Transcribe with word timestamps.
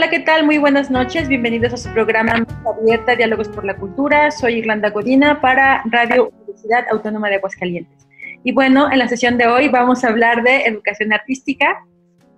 Hola, 0.00 0.08
¿qué 0.08 0.20
tal? 0.20 0.46
Muy 0.46 0.56
buenas 0.56 0.90
noches. 0.90 1.28
Bienvenidos 1.28 1.74
a 1.74 1.76
su 1.76 1.90
programa 1.90 2.46
Abierta, 2.64 3.16
Diálogos 3.16 3.48
por 3.48 3.66
la 3.66 3.76
Cultura. 3.76 4.30
Soy 4.30 4.54
Irlanda 4.54 4.88
Godina 4.88 5.42
para 5.42 5.82
Radio 5.90 6.30
Universidad 6.40 6.86
Autónoma 6.90 7.28
de 7.28 7.34
Aguascalientes. 7.34 8.08
Y 8.42 8.52
bueno, 8.52 8.90
en 8.90 8.98
la 8.98 9.08
sesión 9.08 9.36
de 9.36 9.46
hoy 9.46 9.68
vamos 9.68 10.02
a 10.02 10.08
hablar 10.08 10.42
de 10.42 10.62
educación 10.62 11.12
artística 11.12 11.84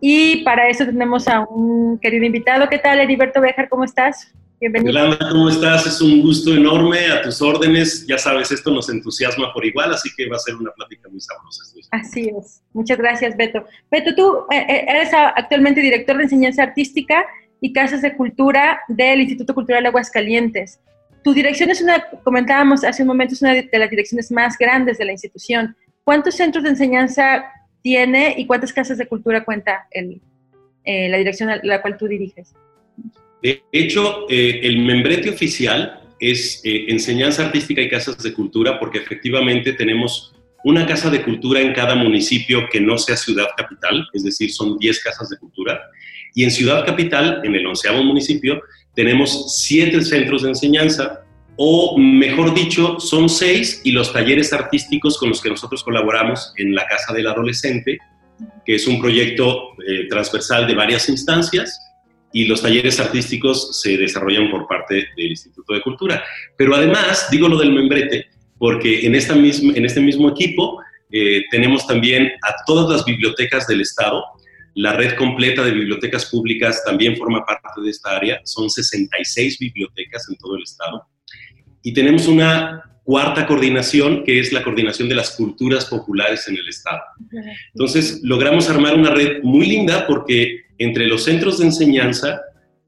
y 0.00 0.42
para 0.42 0.68
eso 0.70 0.86
tenemos 0.86 1.28
a 1.28 1.42
un 1.42 2.00
querido 2.00 2.24
invitado. 2.24 2.68
¿Qué 2.68 2.78
tal, 2.78 2.98
Heriberto 2.98 3.40
Bejar? 3.40 3.68
¿Cómo 3.68 3.84
estás? 3.84 4.32
Bienvenido. 4.58 4.92
Yolanda, 4.94 5.28
¿cómo 5.30 5.48
estás? 5.48 5.86
Es 5.86 6.00
un 6.00 6.20
gusto 6.20 6.52
enorme, 6.52 7.12
a 7.12 7.22
tus 7.22 7.40
órdenes. 7.40 8.04
Ya 8.08 8.18
sabes, 8.18 8.50
esto 8.50 8.72
nos 8.72 8.90
entusiasma 8.90 9.52
por 9.52 9.64
igual, 9.64 9.92
así 9.92 10.10
que 10.16 10.28
va 10.28 10.34
a 10.34 10.40
ser 10.40 10.56
una 10.56 10.72
plática 10.72 11.08
muy 11.08 11.20
sabrosa. 11.20 11.62
Así 11.92 12.28
es. 12.36 12.60
Muchas 12.72 12.98
gracias, 12.98 13.36
Beto. 13.36 13.64
Beto, 13.88 14.16
tú 14.16 14.46
eh, 14.50 14.66
eh, 14.68 14.84
eres 14.88 15.10
actualmente 15.14 15.80
director 15.80 16.16
de 16.16 16.24
enseñanza 16.24 16.64
artística 16.64 17.24
y 17.62 17.72
casas 17.72 18.02
de 18.02 18.14
cultura 18.16 18.80
del 18.88 19.20
Instituto 19.20 19.54
Cultural 19.54 19.86
Aguascalientes. 19.86 20.80
Tu 21.22 21.32
dirección 21.32 21.70
es 21.70 21.80
una, 21.80 22.04
comentábamos 22.24 22.82
hace 22.82 23.02
un 23.02 23.06
momento, 23.08 23.34
es 23.34 23.40
una 23.40 23.54
de 23.54 23.78
las 23.78 23.88
direcciones 23.88 24.32
más 24.32 24.58
grandes 24.58 24.98
de 24.98 25.04
la 25.04 25.12
institución. 25.12 25.76
¿Cuántos 26.02 26.34
centros 26.34 26.64
de 26.64 26.70
enseñanza 26.70 27.44
tiene 27.80 28.34
y 28.36 28.46
cuántas 28.46 28.72
casas 28.72 28.98
de 28.98 29.06
cultura 29.06 29.44
cuenta 29.44 29.86
el- 29.92 30.20
eh, 30.84 31.08
la 31.08 31.18
dirección 31.18 31.48
a 31.50 31.60
la 31.62 31.80
cual 31.80 31.96
tú 31.96 32.08
diriges? 32.08 32.52
De 33.40 33.62
hecho, 33.70 34.26
eh, 34.28 34.60
el 34.64 34.78
membrete 34.80 35.30
oficial 35.30 36.00
es 36.18 36.60
eh, 36.64 36.86
Enseñanza 36.88 37.46
Artística 37.46 37.80
y 37.80 37.88
Casas 37.88 38.20
de 38.20 38.32
Cultura, 38.32 38.80
porque 38.80 38.98
efectivamente 38.98 39.72
tenemos 39.72 40.34
una 40.64 40.84
casa 40.84 41.10
de 41.10 41.22
cultura 41.22 41.60
en 41.60 41.72
cada 41.72 41.94
municipio 41.94 42.68
que 42.70 42.80
no 42.80 42.98
sea 42.98 43.16
ciudad 43.16 43.46
capital, 43.56 44.08
es 44.12 44.24
decir, 44.24 44.52
son 44.52 44.78
10 44.78 45.02
casas 45.02 45.28
de 45.28 45.38
cultura. 45.38 45.80
Y 46.34 46.44
en 46.44 46.50
Ciudad 46.50 46.86
Capital, 46.86 47.40
en 47.44 47.54
el 47.54 47.66
onceavo 47.66 48.02
municipio, 48.02 48.60
tenemos 48.94 49.56
siete 49.56 50.02
centros 50.02 50.42
de 50.42 50.50
enseñanza, 50.50 51.20
o 51.56 51.98
mejor 51.98 52.54
dicho, 52.54 52.98
son 52.98 53.28
seis 53.28 53.80
y 53.84 53.92
los 53.92 54.12
talleres 54.12 54.52
artísticos 54.52 55.18
con 55.18 55.28
los 55.28 55.40
que 55.40 55.50
nosotros 55.50 55.82
colaboramos 55.82 56.52
en 56.56 56.74
la 56.74 56.86
Casa 56.86 57.12
del 57.12 57.26
Adolescente, 57.26 57.98
que 58.64 58.74
es 58.74 58.86
un 58.86 59.00
proyecto 59.00 59.70
eh, 59.86 60.08
transversal 60.08 60.66
de 60.66 60.74
varias 60.74 61.08
instancias, 61.08 61.78
y 62.32 62.46
los 62.46 62.62
talleres 62.62 62.98
artísticos 62.98 63.80
se 63.80 63.96
desarrollan 63.96 64.50
por 64.50 64.66
parte 64.66 65.06
del 65.16 65.30
Instituto 65.30 65.74
de 65.74 65.82
Cultura. 65.82 66.24
Pero 66.56 66.74
además, 66.74 67.28
digo 67.30 67.48
lo 67.48 67.58
del 67.58 67.72
membrete, 67.72 68.26
porque 68.58 69.06
en, 69.06 69.14
esta 69.14 69.34
misma, 69.34 69.74
en 69.76 69.84
este 69.84 70.00
mismo 70.00 70.30
equipo 70.30 70.80
eh, 71.10 71.44
tenemos 71.50 71.86
también 71.86 72.32
a 72.42 72.54
todas 72.66 72.88
las 72.90 73.04
bibliotecas 73.04 73.66
del 73.66 73.82
Estado. 73.82 74.24
La 74.74 74.94
red 74.94 75.16
completa 75.16 75.62
de 75.64 75.72
bibliotecas 75.72 76.26
públicas 76.26 76.82
también 76.84 77.16
forma 77.16 77.44
parte 77.44 77.80
de 77.82 77.90
esta 77.90 78.16
área. 78.16 78.40
Son 78.44 78.70
66 78.70 79.58
bibliotecas 79.58 80.26
en 80.30 80.36
todo 80.36 80.56
el 80.56 80.62
Estado. 80.62 81.06
Y 81.82 81.92
tenemos 81.92 82.26
una 82.26 82.82
cuarta 83.04 83.46
coordinación, 83.46 84.24
que 84.24 84.38
es 84.38 84.52
la 84.52 84.62
coordinación 84.62 85.08
de 85.08 85.14
las 85.14 85.32
culturas 85.32 85.86
populares 85.86 86.46
en 86.48 86.56
el 86.56 86.68
Estado. 86.68 87.00
Entonces, 87.74 88.20
logramos 88.22 88.70
armar 88.70 88.94
una 88.94 89.10
red 89.10 89.42
muy 89.42 89.66
linda 89.66 90.06
porque 90.06 90.62
entre 90.78 91.06
los 91.06 91.24
centros 91.24 91.58
de 91.58 91.66
enseñanza, 91.66 92.40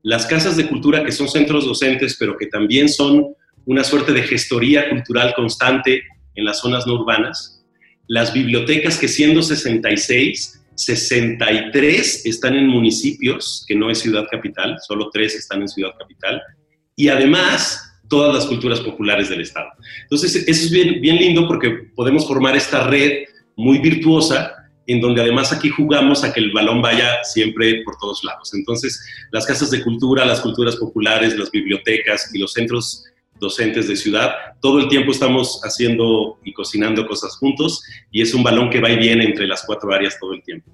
las 0.02 0.26
casas 0.26 0.56
de 0.56 0.66
cultura, 0.66 1.04
que 1.04 1.12
son 1.12 1.28
centros 1.28 1.66
docentes, 1.66 2.16
pero 2.18 2.36
que 2.36 2.46
también 2.46 2.88
son 2.88 3.34
una 3.66 3.84
suerte 3.84 4.12
de 4.12 4.22
gestoría 4.22 4.88
cultural 4.90 5.32
constante 5.34 6.02
en 6.34 6.44
las 6.44 6.60
zonas 6.60 6.86
no 6.86 6.94
urbanas, 6.94 7.64
las 8.06 8.32
bibliotecas, 8.32 8.98
que 8.98 9.08
siendo 9.08 9.42
66, 9.42 10.63
63 10.74 12.26
están 12.26 12.54
en 12.56 12.66
municipios, 12.66 13.64
que 13.66 13.74
no 13.74 13.90
es 13.90 13.98
ciudad 13.98 14.26
capital, 14.30 14.76
solo 14.86 15.10
3 15.12 15.34
están 15.34 15.62
en 15.62 15.68
ciudad 15.68 15.92
capital, 15.98 16.40
y 16.96 17.08
además 17.08 18.00
todas 18.08 18.34
las 18.34 18.46
culturas 18.46 18.80
populares 18.80 19.28
del 19.28 19.40
Estado. 19.40 19.68
Entonces, 20.02 20.36
eso 20.36 20.48
es 20.48 20.70
bien, 20.70 21.00
bien 21.00 21.16
lindo 21.16 21.46
porque 21.48 21.70
podemos 21.94 22.26
formar 22.26 22.56
esta 22.56 22.86
red 22.86 23.24
muy 23.56 23.78
virtuosa 23.78 24.52
en 24.86 25.00
donde 25.00 25.22
además 25.22 25.52
aquí 25.52 25.70
jugamos 25.70 26.24
a 26.24 26.32
que 26.32 26.40
el 26.40 26.52
balón 26.52 26.82
vaya 26.82 27.22
siempre 27.22 27.82
por 27.84 27.96
todos 27.96 28.22
lados. 28.22 28.52
Entonces, 28.54 29.02
las 29.32 29.46
casas 29.46 29.70
de 29.70 29.82
cultura, 29.82 30.24
las 30.24 30.40
culturas 30.40 30.76
populares, 30.76 31.36
las 31.38 31.50
bibliotecas 31.50 32.30
y 32.34 32.38
los 32.38 32.52
centros 32.52 33.04
docentes 33.44 33.86
de 33.88 33.96
ciudad, 33.96 34.32
todo 34.60 34.80
el 34.80 34.88
tiempo 34.88 35.12
estamos 35.12 35.60
haciendo 35.62 36.38
y 36.42 36.52
cocinando 36.52 37.06
cosas 37.06 37.36
juntos 37.36 37.84
y 38.10 38.22
es 38.22 38.34
un 38.34 38.42
balón 38.42 38.70
que 38.70 38.80
va 38.80 38.90
y 38.90 38.98
viene 38.98 39.24
entre 39.24 39.46
las 39.46 39.64
cuatro 39.64 39.92
áreas 39.92 40.18
todo 40.18 40.32
el 40.32 40.42
tiempo. 40.42 40.70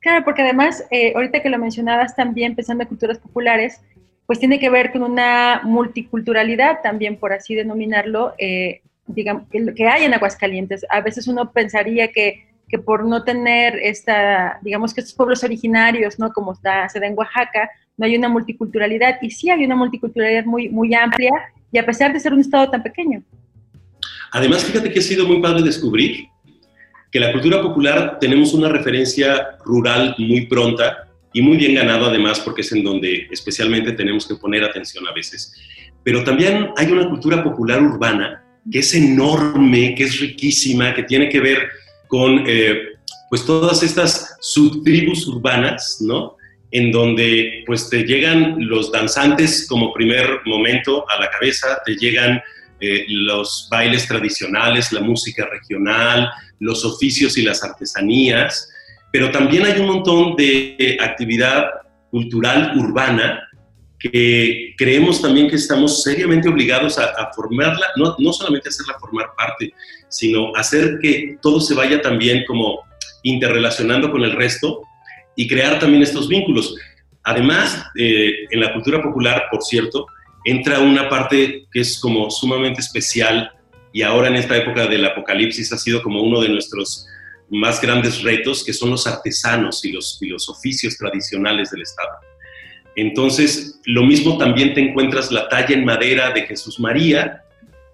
Claro, 0.00 0.24
porque 0.24 0.42
además, 0.42 0.84
eh, 0.90 1.12
ahorita 1.14 1.42
que 1.42 1.50
lo 1.50 1.58
mencionabas 1.58 2.14
también, 2.14 2.54
pensando 2.54 2.82
en 2.82 2.88
culturas 2.88 3.18
populares, 3.18 3.80
pues 4.26 4.38
tiene 4.38 4.58
que 4.58 4.70
ver 4.70 4.92
con 4.92 5.02
una 5.02 5.62
multiculturalidad 5.64 6.82
también, 6.82 7.16
por 7.16 7.32
así 7.32 7.54
denominarlo, 7.54 8.34
eh, 8.38 8.82
digamos, 9.06 9.44
que, 9.50 9.88
hay 9.88 10.04
en 10.04 10.14
Aguascalientes. 10.14 10.84
A 10.90 11.00
veces 11.00 11.26
uno 11.26 11.50
pensaría 11.50 12.12
que, 12.12 12.46
que 12.68 12.78
por 12.78 13.06
no 13.06 13.24
tener 13.24 13.76
esta, 13.76 14.58
digamos 14.62 14.92
que 14.92 15.00
estos 15.00 15.14
pueblos 15.14 15.42
originarios, 15.44 16.18
¿no? 16.18 16.32
Como 16.32 16.52
está, 16.52 16.88
se 16.90 17.00
da 17.00 17.06
en 17.06 17.16
Oaxaca, 17.16 17.70
no 17.98 18.06
hay 18.06 18.16
una 18.16 18.28
multiculturalidad, 18.28 19.16
y 19.20 19.30
sí 19.30 19.50
hay 19.50 19.64
una 19.64 19.76
multiculturalidad 19.76 20.44
muy, 20.44 20.70
muy 20.70 20.94
amplia, 20.94 21.32
y 21.70 21.78
a 21.78 21.84
pesar 21.84 22.12
de 22.12 22.20
ser 22.20 22.32
un 22.32 22.40
estado 22.40 22.70
tan 22.70 22.82
pequeño. 22.82 23.22
Además, 24.32 24.64
fíjate 24.64 24.90
que 24.90 25.00
ha 25.00 25.02
sido 25.02 25.26
muy 25.26 25.42
padre 25.42 25.62
descubrir 25.62 26.28
que 27.10 27.20
la 27.20 27.32
cultura 27.32 27.60
popular 27.62 28.18
tenemos 28.20 28.54
una 28.54 28.68
referencia 28.68 29.58
rural 29.64 30.14
muy 30.18 30.46
pronta 30.46 31.08
y 31.32 31.42
muy 31.42 31.56
bien 31.56 31.74
ganado 31.74 32.06
además 32.06 32.40
porque 32.40 32.62
es 32.62 32.72
en 32.72 32.82
donde 32.82 33.28
especialmente 33.30 33.92
tenemos 33.92 34.26
que 34.26 34.34
poner 34.34 34.64
atención 34.64 35.06
a 35.08 35.12
veces. 35.12 35.54
Pero 36.04 36.24
también 36.24 36.70
hay 36.76 36.90
una 36.90 37.08
cultura 37.08 37.42
popular 37.42 37.82
urbana 37.82 38.44
que 38.70 38.80
es 38.80 38.94
enorme, 38.94 39.94
que 39.94 40.04
es 40.04 40.20
riquísima, 40.20 40.94
que 40.94 41.02
tiene 41.02 41.28
que 41.28 41.40
ver 41.40 41.68
con 42.06 42.44
eh, 42.46 42.78
pues 43.30 43.44
todas 43.44 43.82
estas 43.82 44.36
subtribus 44.40 45.26
urbanas, 45.26 45.98
¿no? 46.00 46.37
En 46.70 46.92
donde 46.92 47.64
pues 47.66 47.88
te 47.88 48.04
llegan 48.04 48.56
los 48.58 48.92
danzantes 48.92 49.66
como 49.68 49.92
primer 49.92 50.40
momento 50.44 51.04
a 51.08 51.18
la 51.18 51.30
cabeza, 51.30 51.80
te 51.84 51.96
llegan 51.96 52.42
eh, 52.80 53.06
los 53.08 53.68
bailes 53.70 54.06
tradicionales, 54.06 54.92
la 54.92 55.00
música 55.00 55.48
regional, 55.50 56.30
los 56.60 56.84
oficios 56.84 57.36
y 57.38 57.42
las 57.42 57.64
artesanías, 57.64 58.70
pero 59.10 59.30
también 59.30 59.64
hay 59.64 59.80
un 59.80 59.86
montón 59.86 60.36
de 60.36 60.96
actividad 61.00 61.70
cultural 62.10 62.78
urbana 62.78 63.42
que 63.98 64.74
creemos 64.76 65.20
también 65.20 65.48
que 65.48 65.56
estamos 65.56 66.04
seriamente 66.04 66.48
obligados 66.48 66.98
a, 66.98 67.06
a 67.06 67.32
formarla, 67.32 67.86
no, 67.96 68.14
no 68.18 68.32
solamente 68.32 68.68
hacerla 68.68 68.98
formar 69.00 69.26
parte, 69.36 69.72
sino 70.08 70.54
hacer 70.54 70.98
que 71.02 71.36
todo 71.42 71.60
se 71.60 71.74
vaya 71.74 72.00
también 72.00 72.44
como 72.46 72.80
interrelacionando 73.24 74.10
con 74.10 74.22
el 74.22 74.32
resto 74.32 74.82
y 75.38 75.46
crear 75.46 75.78
también 75.78 76.02
estos 76.02 76.28
vínculos. 76.28 76.74
Además, 77.22 77.84
eh, 77.96 78.32
en 78.50 78.58
la 78.58 78.72
cultura 78.72 79.00
popular, 79.00 79.44
por 79.52 79.62
cierto, 79.62 80.08
entra 80.44 80.80
una 80.80 81.08
parte 81.08 81.68
que 81.72 81.80
es 81.80 82.00
como 82.00 82.28
sumamente 82.28 82.80
especial 82.80 83.52
y 83.92 84.02
ahora 84.02 84.26
en 84.26 84.34
esta 84.34 84.56
época 84.56 84.88
del 84.88 85.04
apocalipsis 85.04 85.72
ha 85.72 85.78
sido 85.78 86.02
como 86.02 86.22
uno 86.22 86.40
de 86.40 86.48
nuestros 86.48 87.06
más 87.50 87.80
grandes 87.80 88.20
retos, 88.24 88.64
que 88.64 88.72
son 88.72 88.90
los 88.90 89.06
artesanos 89.06 89.84
y 89.84 89.92
los, 89.92 90.48
oficios 90.48 90.96
tradicionales 90.96 91.70
del 91.70 91.82
Estado. 91.82 92.18
Entonces, 92.96 93.80
lo 93.84 94.02
mismo 94.02 94.38
también 94.38 94.74
te 94.74 94.80
encuentras 94.80 95.30
la 95.30 95.48
talla 95.48 95.72
en 95.72 95.84
madera 95.84 96.32
de 96.32 96.42
Jesús 96.42 96.80
María, 96.80 97.44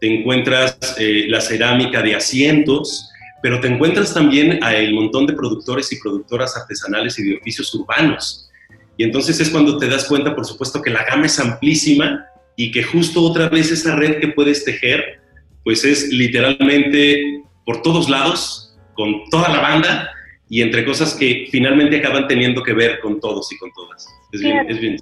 te 0.00 0.06
encuentras 0.06 0.78
eh, 0.98 1.26
la 1.28 1.42
cerámica 1.42 2.00
de 2.00 2.16
asientos, 2.16 3.10
pero 3.44 3.60
te 3.60 3.68
encuentras 3.68 4.14
también 4.14 4.64
a 4.64 4.74
el 4.74 4.94
montón 4.94 5.26
de 5.26 5.34
productores 5.34 5.92
y 5.92 6.00
productoras 6.00 6.56
artesanales 6.56 7.18
y 7.18 7.24
de 7.24 7.36
oficios 7.36 7.74
urbanos. 7.74 8.50
Y 8.96 9.04
entonces 9.04 9.38
es 9.38 9.50
cuando 9.50 9.76
te 9.76 9.86
das 9.86 10.06
cuenta, 10.06 10.34
por 10.34 10.46
supuesto, 10.46 10.80
que 10.80 10.88
la 10.88 11.04
gama 11.04 11.26
es 11.26 11.38
amplísima 11.38 12.24
y 12.56 12.72
que 12.72 12.82
justo 12.82 13.20
otra 13.20 13.50
vez 13.50 13.70
esa 13.70 13.96
red 13.96 14.18
que 14.18 14.28
puedes 14.28 14.64
tejer, 14.64 15.20
pues 15.62 15.84
es 15.84 16.08
literalmente 16.08 17.42
por 17.66 17.82
todos 17.82 18.08
lados, 18.08 18.78
con 18.94 19.28
toda 19.30 19.50
la 19.50 19.60
banda 19.60 20.10
y 20.48 20.62
entre 20.62 20.82
cosas 20.86 21.12
que 21.12 21.46
finalmente 21.50 21.98
acaban 21.98 22.26
teniendo 22.26 22.62
que 22.62 22.72
ver 22.72 22.98
con 23.00 23.20
todos 23.20 23.52
y 23.52 23.58
con 23.58 23.70
todas. 23.74 24.08
Es 24.32 24.40
bien, 24.40 24.70
es 24.70 24.80
bien. 24.80 24.96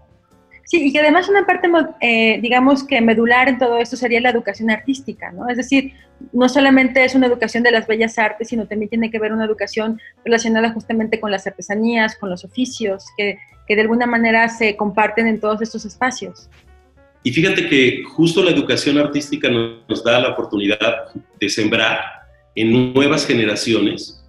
Sí, 0.65 0.87
y 0.87 0.93
que 0.93 1.01
además 1.01 1.29
una 1.29 1.45
parte, 1.45 1.69
eh, 2.01 2.39
digamos 2.41 2.85
que 2.85 3.01
medular 3.01 3.49
en 3.49 3.59
todo 3.59 3.79
esto 3.79 3.97
sería 3.97 4.21
la 4.21 4.31
educación 4.31 4.71
artística, 4.71 5.33
¿no? 5.33 5.49
Es 5.49 5.57
decir, 5.57 5.93
no 6.33 6.49
solamente 6.49 7.05
es 7.05 7.15
una 7.15 7.27
educación 7.27 7.63
de 7.63 7.73
las 7.73 7.87
bellas 7.87 8.19
artes, 8.19 8.49
sino 8.49 8.67
también 8.67 8.89
tiene 8.89 9.11
que 9.11 9.19
ver 9.19 9.33
una 9.33 9.45
educación 9.45 10.01
relacionada 10.25 10.73
justamente 10.73 11.21
con 11.21 11.31
las 11.31 11.47
artesanías, 11.47 12.17
con 12.17 12.31
los 12.31 12.45
oficios, 12.45 13.05
que, 13.17 13.39
que 13.67 13.75
de 13.75 13.83
alguna 13.83 14.07
manera 14.07 14.49
se 14.49 14.77
comparten 14.77 15.27
en 15.27 15.41
todos 15.41 15.61
estos 15.63 15.85
espacios. 15.85 16.49
Y 17.25 17.33
fíjate 17.33 17.69
que 17.69 18.03
justo 18.05 18.43
la 18.43 18.51
educación 18.51 18.99
artística 18.99 19.49
nos 19.49 20.03
da 20.03 20.21
la 20.21 20.31
oportunidad 20.31 21.13
de 21.39 21.49
sembrar 21.49 22.01
en 22.55 22.93
nuevas 22.93 23.27
generaciones 23.27 24.23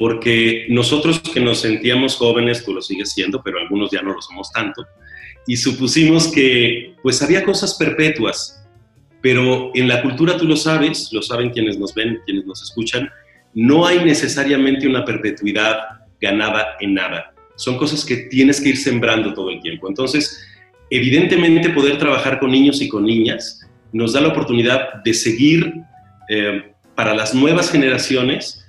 porque 0.00 0.64
nosotros 0.70 1.20
que 1.20 1.40
nos 1.40 1.60
sentíamos 1.60 2.16
jóvenes, 2.16 2.64
tú 2.64 2.72
lo 2.72 2.80
sigues 2.80 3.12
siendo, 3.12 3.42
pero 3.42 3.58
algunos 3.58 3.90
ya 3.90 4.00
no 4.00 4.14
lo 4.14 4.22
somos 4.22 4.50
tanto, 4.50 4.86
y 5.50 5.56
supusimos 5.56 6.28
que 6.28 6.94
pues 7.02 7.20
había 7.22 7.42
cosas 7.42 7.74
perpetuas, 7.74 8.64
pero 9.20 9.72
en 9.74 9.88
la 9.88 10.00
cultura 10.00 10.36
tú 10.36 10.46
lo 10.46 10.54
sabes, 10.54 11.08
lo 11.12 11.22
saben 11.22 11.50
quienes 11.50 11.76
nos 11.76 11.92
ven, 11.92 12.20
quienes 12.24 12.46
nos 12.46 12.62
escuchan, 12.62 13.10
no 13.52 13.84
hay 13.84 13.98
necesariamente 14.04 14.86
una 14.86 15.04
perpetuidad 15.04 15.76
ganada 16.20 16.76
en 16.78 16.94
nada. 16.94 17.34
Son 17.56 17.78
cosas 17.78 18.04
que 18.04 18.28
tienes 18.30 18.60
que 18.60 18.68
ir 18.68 18.76
sembrando 18.76 19.34
todo 19.34 19.50
el 19.50 19.60
tiempo. 19.60 19.88
Entonces, 19.88 20.40
evidentemente 20.88 21.70
poder 21.70 21.98
trabajar 21.98 22.38
con 22.38 22.52
niños 22.52 22.80
y 22.80 22.88
con 22.88 23.04
niñas 23.04 23.68
nos 23.92 24.12
da 24.12 24.20
la 24.20 24.28
oportunidad 24.28 25.02
de 25.02 25.14
seguir 25.14 25.74
eh, 26.28 26.70
para 26.94 27.12
las 27.12 27.34
nuevas 27.34 27.72
generaciones 27.72 28.64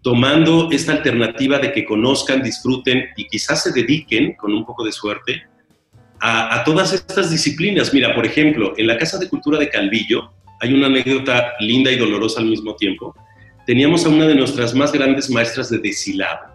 tomando 0.00 0.70
esta 0.72 0.92
alternativa 0.92 1.58
de 1.58 1.74
que 1.74 1.84
conozcan, 1.84 2.42
disfruten 2.42 3.04
y 3.18 3.26
quizás 3.26 3.64
se 3.64 3.72
dediquen, 3.72 4.34
con 4.36 4.54
un 4.54 4.64
poco 4.64 4.82
de 4.82 4.92
suerte, 4.92 5.51
a, 6.22 6.62
todas 6.64 6.92
estas 6.92 7.30
disciplinas. 7.30 7.92
Mira, 7.92 8.14
por 8.14 8.24
ejemplo, 8.24 8.74
en 8.76 8.86
la 8.86 8.96
Casa 8.96 9.18
de 9.18 9.28
Cultura 9.28 9.58
de 9.58 9.68
Calvillo 9.68 10.32
hay 10.60 10.72
una 10.72 10.86
anécdota 10.86 11.52
linda 11.60 11.90
y 11.90 11.96
dolorosa 11.96 12.40
al 12.40 12.46
mismo 12.46 12.76
tiempo. 12.76 13.14
Teníamos 13.66 14.06
a 14.06 14.08
una 14.08 14.26
de 14.26 14.34
nuestras 14.34 14.74
más 14.74 14.92
grandes 14.92 15.28
maestras 15.30 15.68
de 15.70 15.78
deshilado. 15.78 16.52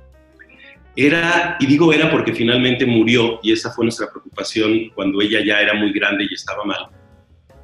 Era, 0.95 1.57
y 1.59 1.65
digo 1.65 1.93
era 1.93 2.09
porque 2.09 2.33
finalmente 2.33 2.85
murió, 2.85 3.39
y 3.43 3.51
esa 3.51 3.71
fue 3.71 3.85
nuestra 3.85 4.09
preocupación 4.09 4.89
cuando 4.95 5.21
ella 5.21 5.43
ya 5.45 5.61
era 5.61 5.73
muy 5.73 5.91
grande 5.91 6.25
y 6.29 6.33
estaba 6.33 6.63
mal, 6.63 6.87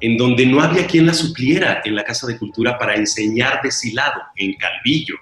en 0.00 0.16
donde 0.16 0.46
no 0.46 0.60
había 0.60 0.86
quien 0.86 1.06
la 1.06 1.14
supliera 1.14 1.82
en 1.84 1.96
la 1.96 2.04
Casa 2.04 2.26
de 2.26 2.38
Cultura 2.38 2.78
para 2.78 2.94
enseñar 2.94 3.60
deshilado 3.62 4.20
en 4.36 4.54
Calvillo 4.54 5.16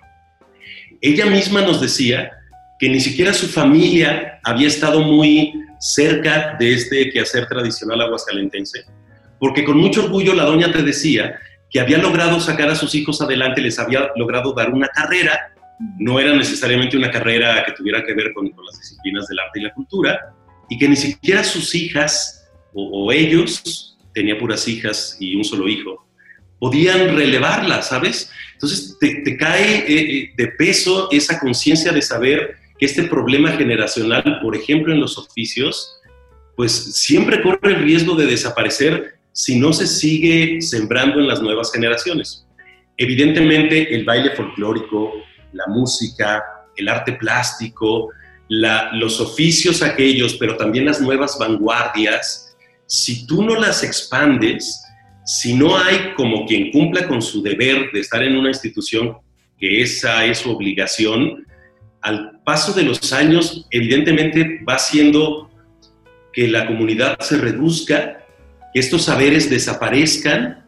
ella 1.02 1.26
misma 1.26 1.62
nos 1.62 1.80
decía 1.80 2.30
que 2.78 2.88
ni 2.88 3.00
siquiera 3.00 3.34
su 3.34 3.48
familia 3.48 4.38
había 4.44 4.68
estado 4.68 5.00
muy 5.00 5.52
cerca 5.82 6.56
de 6.60 6.74
este 6.74 7.10
quehacer 7.10 7.48
tradicional 7.48 8.00
aguascalentense, 8.02 8.84
porque 9.40 9.64
con 9.64 9.78
mucho 9.78 10.04
orgullo 10.04 10.32
la 10.32 10.44
doña 10.44 10.70
te 10.70 10.80
decía 10.80 11.40
que 11.68 11.80
había 11.80 11.98
logrado 11.98 12.38
sacar 12.38 12.70
a 12.70 12.76
sus 12.76 12.94
hijos 12.94 13.20
adelante, 13.20 13.60
les 13.60 13.80
había 13.80 14.12
logrado 14.14 14.52
dar 14.52 14.70
una 14.70 14.86
carrera, 14.86 15.52
no 15.98 16.20
era 16.20 16.36
necesariamente 16.36 16.96
una 16.96 17.10
carrera 17.10 17.64
que 17.64 17.72
tuviera 17.72 18.04
que 18.04 18.14
ver 18.14 18.32
con, 18.32 18.44
las 18.44 18.78
disciplinas 18.78 19.26
del 19.26 19.40
arte 19.40 19.58
y 19.58 19.62
la 19.64 19.74
cultura, 19.74 20.32
y 20.68 20.78
que 20.78 20.88
ni 20.88 20.94
siquiera 20.94 21.42
sus 21.42 21.74
hijas 21.74 22.48
o, 22.72 23.10
ellos, 23.10 23.98
tenía 24.14 24.38
puras 24.38 24.68
hijas 24.68 25.16
y 25.18 25.34
un 25.34 25.42
solo 25.42 25.68
hijo, 25.68 26.06
podían 26.60 27.16
relevarla, 27.16 27.82
¿sabes? 27.82 28.30
Entonces 28.52 28.96
te, 29.00 29.36
cae 29.36 29.78
eh, 29.78 29.84
eh, 29.88 30.32
de 30.36 30.46
peso 30.46 31.08
esa 31.10 31.40
conciencia 31.40 31.90
de 31.90 32.02
saber 32.02 32.61
que 32.82 32.86
este 32.86 33.04
problema 33.04 33.52
generacional, 33.52 34.40
por 34.42 34.56
ejemplo 34.56 34.92
en 34.92 34.98
los 34.98 35.16
oficios, 35.16 36.00
pues 36.56 36.72
siempre 36.72 37.40
corre 37.40 37.74
el 37.74 37.84
riesgo 37.84 38.16
de 38.16 38.26
desaparecer 38.26 39.20
si 39.30 39.56
no 39.56 39.72
se 39.72 39.86
sigue 39.86 40.60
sembrando 40.60 41.20
en 41.20 41.28
las 41.28 41.40
nuevas 41.40 41.70
generaciones. 41.72 42.44
Evidentemente 42.96 43.94
el 43.94 44.04
baile 44.04 44.32
folclórico, 44.34 45.12
la 45.52 45.68
música, 45.68 46.42
el 46.74 46.88
arte 46.88 47.12
plástico, 47.12 48.08
los 48.48 49.20
oficios 49.20 49.80
aquellos, 49.80 50.34
pero 50.34 50.56
también 50.56 50.86
las 50.86 51.00
nuevas 51.00 51.38
vanguardias, 51.38 52.56
si 52.86 53.28
tú 53.28 53.44
no 53.44 53.54
las 53.60 53.84
expandes, 53.84 54.82
si 55.24 55.54
no 55.54 55.78
hay 55.78 56.14
como 56.16 56.46
quien 56.46 56.72
cumpla 56.72 57.06
con 57.06 57.22
su 57.22 57.42
deber 57.42 57.92
de 57.92 58.00
estar 58.00 58.24
en 58.24 58.36
una 58.36 58.48
institución, 58.48 59.18
que 59.56 59.82
esa 59.82 60.24
es 60.24 60.38
su 60.38 60.50
obligación, 60.50 61.46
al 62.02 62.40
paso 62.44 62.72
de 62.72 62.82
los 62.82 63.12
años, 63.12 63.66
evidentemente 63.70 64.60
va 64.68 64.74
haciendo 64.74 65.50
que 66.32 66.48
la 66.48 66.66
comunidad 66.66 67.18
se 67.20 67.38
reduzca, 67.38 68.18
que 68.74 68.80
estos 68.80 69.04
saberes 69.04 69.48
desaparezcan 69.48 70.64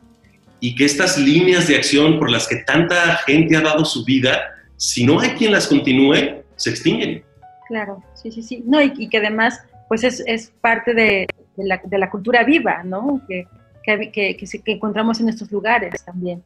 y 0.61 0.75
que 0.77 0.85
estas 0.85 1.19
líneas 1.19 1.67
de 1.67 1.77
acción 1.77 2.19
por 2.19 2.31
las 2.31 2.47
que 2.47 2.57
tanta 2.57 3.17
gente 3.27 3.57
ha 3.57 3.61
dado 3.61 3.85
su 3.85 4.05
vida, 4.05 4.41
si 4.77 5.05
no 5.05 5.21
hay 5.21 5.31
quien 5.31 5.53
las 5.53 5.67
continúe, 5.67 6.43
se 6.57 6.71
extinguen. 6.71 7.25
Claro, 7.69 8.03
sí, 8.15 8.31
sí, 8.31 8.43
sí. 8.43 8.63
No, 8.67 8.81
y, 8.81 9.09
que 9.09 9.19
además, 9.19 9.61
pues 9.89 10.05
es, 10.05 10.53
parte 10.61 10.95
de, 10.95 11.27
la, 11.57 11.81
de, 11.85 11.99
la, 11.99 12.11
cultura 12.11 12.45
viva, 12.45 12.83
¿no? 12.85 13.23
Que, 13.27 13.47
que, 13.85 14.37
encontramos 14.67 15.21
en 15.21 15.29
estos 15.29 15.51
lugares 15.51 16.05
también. 16.05 16.43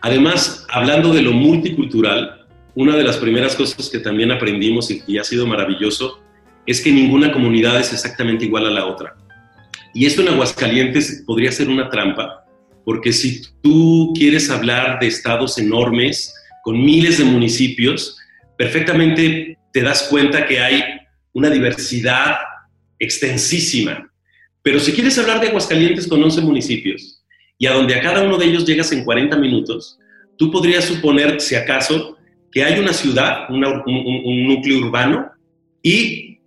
Además, 0.00 0.66
hablando 0.70 1.12
de 1.12 1.22
lo 1.22 1.32
multicultural, 1.32 2.39
una 2.80 2.96
de 2.96 3.04
las 3.04 3.18
primeras 3.18 3.54
cosas 3.54 3.90
que 3.90 3.98
también 3.98 4.30
aprendimos 4.30 4.90
y, 4.90 5.18
ha 5.18 5.24
sido 5.24 5.46
maravilloso 5.46 6.22
es 6.66 6.80
que 6.80 6.90
ninguna 6.90 7.30
comunidad 7.30 7.78
es 7.78 7.92
exactamente 7.92 8.46
igual 8.46 8.66
a 8.66 8.70
la 8.70 8.86
otra. 8.86 9.16
Y 9.92 10.06
esto 10.06 10.22
en 10.22 10.28
Aguascalientes 10.28 11.22
podría 11.26 11.52
ser 11.52 11.68
una 11.68 11.90
trampa, 11.90 12.46
porque 12.86 13.12
si 13.12 13.42
tú 13.62 14.14
quieres 14.16 14.48
hablar 14.48 14.98
de 14.98 15.08
estados 15.08 15.58
enormes, 15.58 16.34
con 16.62 16.82
miles 16.82 17.18
de 17.18 17.24
municipios, 17.24 18.16
perfectamente 18.56 19.58
te 19.74 19.82
das 19.82 20.04
cuenta 20.04 20.46
que 20.46 20.60
hay 20.60 20.82
una 21.34 21.50
diversidad 21.50 22.36
extensísima. 22.98 24.10
Pero 24.62 24.80
si 24.80 24.92
quieres 24.92 25.18
hablar 25.18 25.40
de 25.40 25.48
Aguascalientes 25.48 26.06
con 26.06 26.22
11 26.22 26.40
municipios 26.40 27.22
y 27.58 27.66
a 27.66 27.72
donde 27.72 27.94
a 27.94 28.00
cada 28.00 28.22
uno 28.22 28.38
de 28.38 28.46
ellos 28.46 28.64
llegas 28.64 28.90
en 28.92 29.04
40 29.04 29.36
minutos, 29.36 29.98
tú 30.38 30.50
podrías 30.50 30.84
suponer, 30.84 31.40
si 31.42 31.54
acaso, 31.54 32.16
que 32.52 32.64
hay 32.64 32.80
una 32.80 32.92
ciudad, 32.92 33.50
un, 33.50 33.60
núcleo 34.46 34.78
urbano 34.78 35.30
y 35.82 36.38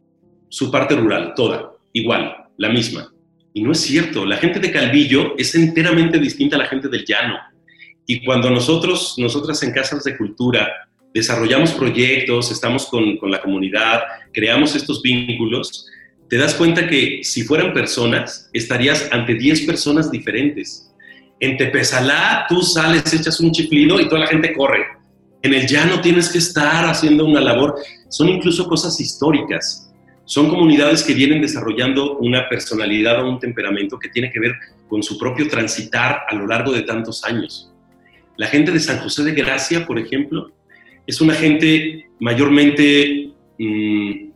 su 0.49 0.69
parte 0.69 0.95
rural, 0.95 1.33
toda, 1.35 1.71
igual, 1.93 2.35
la 2.57 2.69
misma. 2.69 3.11
Y 3.53 3.61
no 3.61 3.71
es 3.71 3.79
cierto, 3.79 4.25
la 4.25 4.37
gente 4.37 4.59
de 4.59 4.71
Calvillo 4.71 5.35
es 5.37 5.55
enteramente 5.55 6.19
distinta 6.19 6.55
a 6.55 6.59
la 6.59 6.67
gente 6.67 6.89
del 6.89 7.05
llano. 7.05 7.37
Y 8.05 8.25
cuando 8.25 8.49
nosotros, 8.49 9.15
nosotras 9.17 9.63
en 9.63 9.71
Casas 9.71 10.03
de 10.03 10.17
Cultura, 10.17 10.69
desarrollamos 11.13 11.71
proyectos, 11.71 12.51
estamos 12.51 12.87
con, 12.87 13.17
con 13.17 13.31
la 13.31 13.41
comunidad, 13.41 14.01
creamos 14.33 14.75
estos 14.75 15.01
vínculos, 15.01 15.87
te 16.33 16.37
das 16.37 16.55
cuenta 16.55 16.87
que 16.87 17.19
si 17.23 17.43
fueran 17.43 17.73
personas, 17.73 18.49
estarías 18.53 19.07
ante 19.11 19.35
10 19.35 19.61
personas 19.61 20.09
diferentes. 20.09 20.91
En 21.39 21.57
Tepezalá 21.57 22.45
tú 22.49 22.61
sales, 22.63 23.13
echas 23.13 23.39
un 23.39 23.51
chiflido 23.51 24.01
y 24.01 24.07
toda 24.07 24.21
la 24.21 24.27
gente 24.27 24.51
corre. 24.53 25.02
En 25.43 25.53
el 25.53 25.67
llano 25.67 25.99
tienes 25.99 26.29
que 26.29 26.37
estar 26.37 26.85
haciendo 26.85 27.25
una 27.25 27.41
labor. 27.41 27.75
Son 28.07 28.29
incluso 28.29 28.65
cosas 28.65 28.99
históricas. 29.01 29.93
Son 30.23 30.47
comunidades 30.47 31.03
que 31.03 31.13
vienen 31.13 31.41
desarrollando 31.41 32.17
una 32.19 32.47
personalidad 32.47 33.21
o 33.21 33.29
un 33.29 33.39
temperamento 33.39 33.99
que 33.99 34.07
tiene 34.07 34.31
que 34.31 34.39
ver 34.39 34.53
con 34.87 35.03
su 35.03 35.17
propio 35.17 35.49
transitar 35.49 36.21
a 36.29 36.33
lo 36.33 36.47
largo 36.47 36.71
de 36.71 36.83
tantos 36.83 37.25
años. 37.25 37.73
La 38.37 38.47
gente 38.47 38.71
de 38.71 38.79
San 38.79 38.99
José 38.99 39.25
de 39.25 39.33
Gracia, 39.33 39.85
por 39.85 39.99
ejemplo, 39.99 40.49
es 41.05 41.19
una 41.19 41.33
gente 41.33 42.07
mayormente 42.21 43.33
mm, 43.59 44.29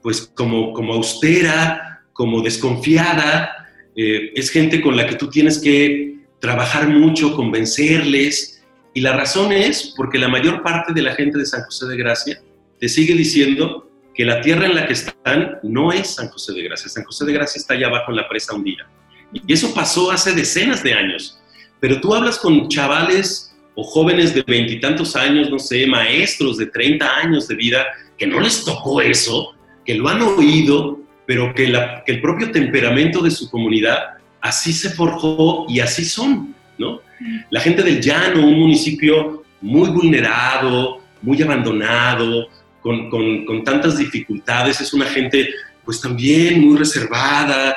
pues 0.00 0.32
como, 0.34 0.72
como 0.72 0.94
austera, 0.94 2.00
como 2.14 2.40
desconfiada, 2.40 3.68
eh, 3.94 4.32
es 4.34 4.50
gente 4.50 4.80
con 4.80 4.96
la 4.96 5.06
que 5.06 5.16
tú 5.16 5.28
tienes 5.28 5.58
que 5.58 6.20
trabajar 6.40 6.88
mucho, 6.88 7.36
convencerles, 7.36 8.53
y 8.94 9.00
la 9.00 9.12
razón 9.12 9.52
es 9.52 9.92
porque 9.96 10.18
la 10.18 10.28
mayor 10.28 10.62
parte 10.62 10.92
de 10.92 11.02
la 11.02 11.14
gente 11.14 11.36
de 11.36 11.44
San 11.44 11.62
José 11.64 11.86
de 11.86 11.96
Gracia 11.96 12.40
te 12.78 12.88
sigue 12.88 13.14
diciendo 13.14 13.90
que 14.14 14.24
la 14.24 14.40
tierra 14.40 14.66
en 14.66 14.76
la 14.76 14.86
que 14.86 14.92
están 14.92 15.58
no 15.64 15.92
es 15.92 16.14
San 16.14 16.28
José 16.28 16.52
de 16.52 16.62
Gracia, 16.62 16.88
San 16.88 17.04
José 17.04 17.24
de 17.24 17.32
Gracia 17.32 17.58
está 17.58 17.74
allá 17.74 17.88
abajo 17.88 18.12
en 18.12 18.16
la 18.16 18.28
presa 18.28 18.54
hundida. 18.54 18.88
Y 19.32 19.52
eso 19.52 19.74
pasó 19.74 20.12
hace 20.12 20.32
decenas 20.32 20.84
de 20.84 20.94
años. 20.94 21.40
Pero 21.80 22.00
tú 22.00 22.14
hablas 22.14 22.38
con 22.38 22.68
chavales 22.68 23.56
o 23.74 23.82
jóvenes 23.82 24.32
de 24.32 24.42
veintitantos 24.42 25.16
años, 25.16 25.50
no 25.50 25.58
sé, 25.58 25.86
maestros 25.86 26.56
de 26.56 26.66
30 26.66 27.16
años 27.16 27.48
de 27.48 27.56
vida, 27.56 27.84
que 28.16 28.28
no 28.28 28.38
les 28.38 28.64
tocó 28.64 29.00
eso, 29.00 29.54
que 29.84 29.94
lo 29.94 30.08
han 30.08 30.22
oído, 30.22 31.00
pero 31.26 31.52
que, 31.52 31.74
el 32.06 32.20
propio 32.20 32.52
temperamento 32.52 33.20
de 33.22 33.32
su 33.32 33.50
comunidad 33.50 34.18
así 34.40 34.72
se 34.72 34.90
forjó 34.90 35.66
y 35.68 35.80
así 35.80 36.04
son, 36.04 36.54
¿no? 36.78 37.00
La 37.50 37.60
gente 37.60 37.82
del 37.82 38.00
llano, 38.00 38.46
un 38.46 38.58
municipio 38.58 39.44
muy 39.60 39.90
vulnerado, 39.90 41.00
muy 41.22 41.40
abandonado, 41.42 42.48
con, 42.80 43.64
tantas 43.64 43.96
dificultades, 43.96 44.80
es 44.80 44.92
una 44.92 45.06
gente 45.06 45.48
pues 45.84 46.00
también 46.00 46.60
muy 46.60 46.76
reservada, 46.78 47.76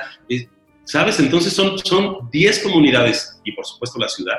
¿sabes? 0.83 1.19
Entonces 1.19 1.53
son, 1.53 1.77
son 1.79 2.29
10 2.31 2.59
comunidades 2.59 3.39
y 3.43 3.53
por 3.53 3.65
supuesto 3.65 3.99
la 3.99 4.09
ciudad, 4.09 4.37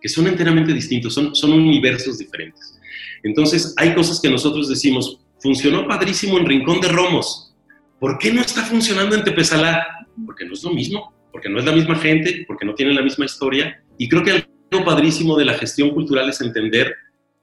que 0.00 0.08
son 0.08 0.26
enteramente 0.26 0.72
distintos, 0.72 1.14
son, 1.14 1.34
son 1.34 1.52
universos 1.52 2.18
diferentes. 2.18 2.78
Entonces 3.22 3.74
hay 3.76 3.94
cosas 3.94 4.20
que 4.20 4.28
nosotros 4.28 4.68
decimos, 4.68 5.20
funcionó 5.40 5.86
padrísimo 5.86 6.38
en 6.38 6.46
Rincón 6.46 6.80
de 6.80 6.88
Romos, 6.88 7.54
¿por 8.00 8.18
qué 8.18 8.32
no 8.32 8.40
está 8.40 8.62
funcionando 8.62 9.14
en 9.14 9.24
Tepezalá? 9.24 9.86
Porque 10.26 10.44
no 10.44 10.52
es 10.52 10.62
lo 10.62 10.70
mismo, 10.70 11.12
porque 11.32 11.48
no 11.48 11.58
es 11.58 11.64
la 11.64 11.72
misma 11.72 11.96
gente, 11.96 12.44
porque 12.46 12.64
no 12.64 12.74
tienen 12.74 12.96
la 12.96 13.02
misma 13.02 13.24
historia. 13.24 13.82
Y 13.98 14.08
creo 14.08 14.22
que 14.22 14.30
algo 14.30 14.84
padrísimo 14.84 15.36
de 15.36 15.44
la 15.44 15.54
gestión 15.54 15.90
cultural 15.90 16.28
es 16.28 16.40
entender 16.40 16.94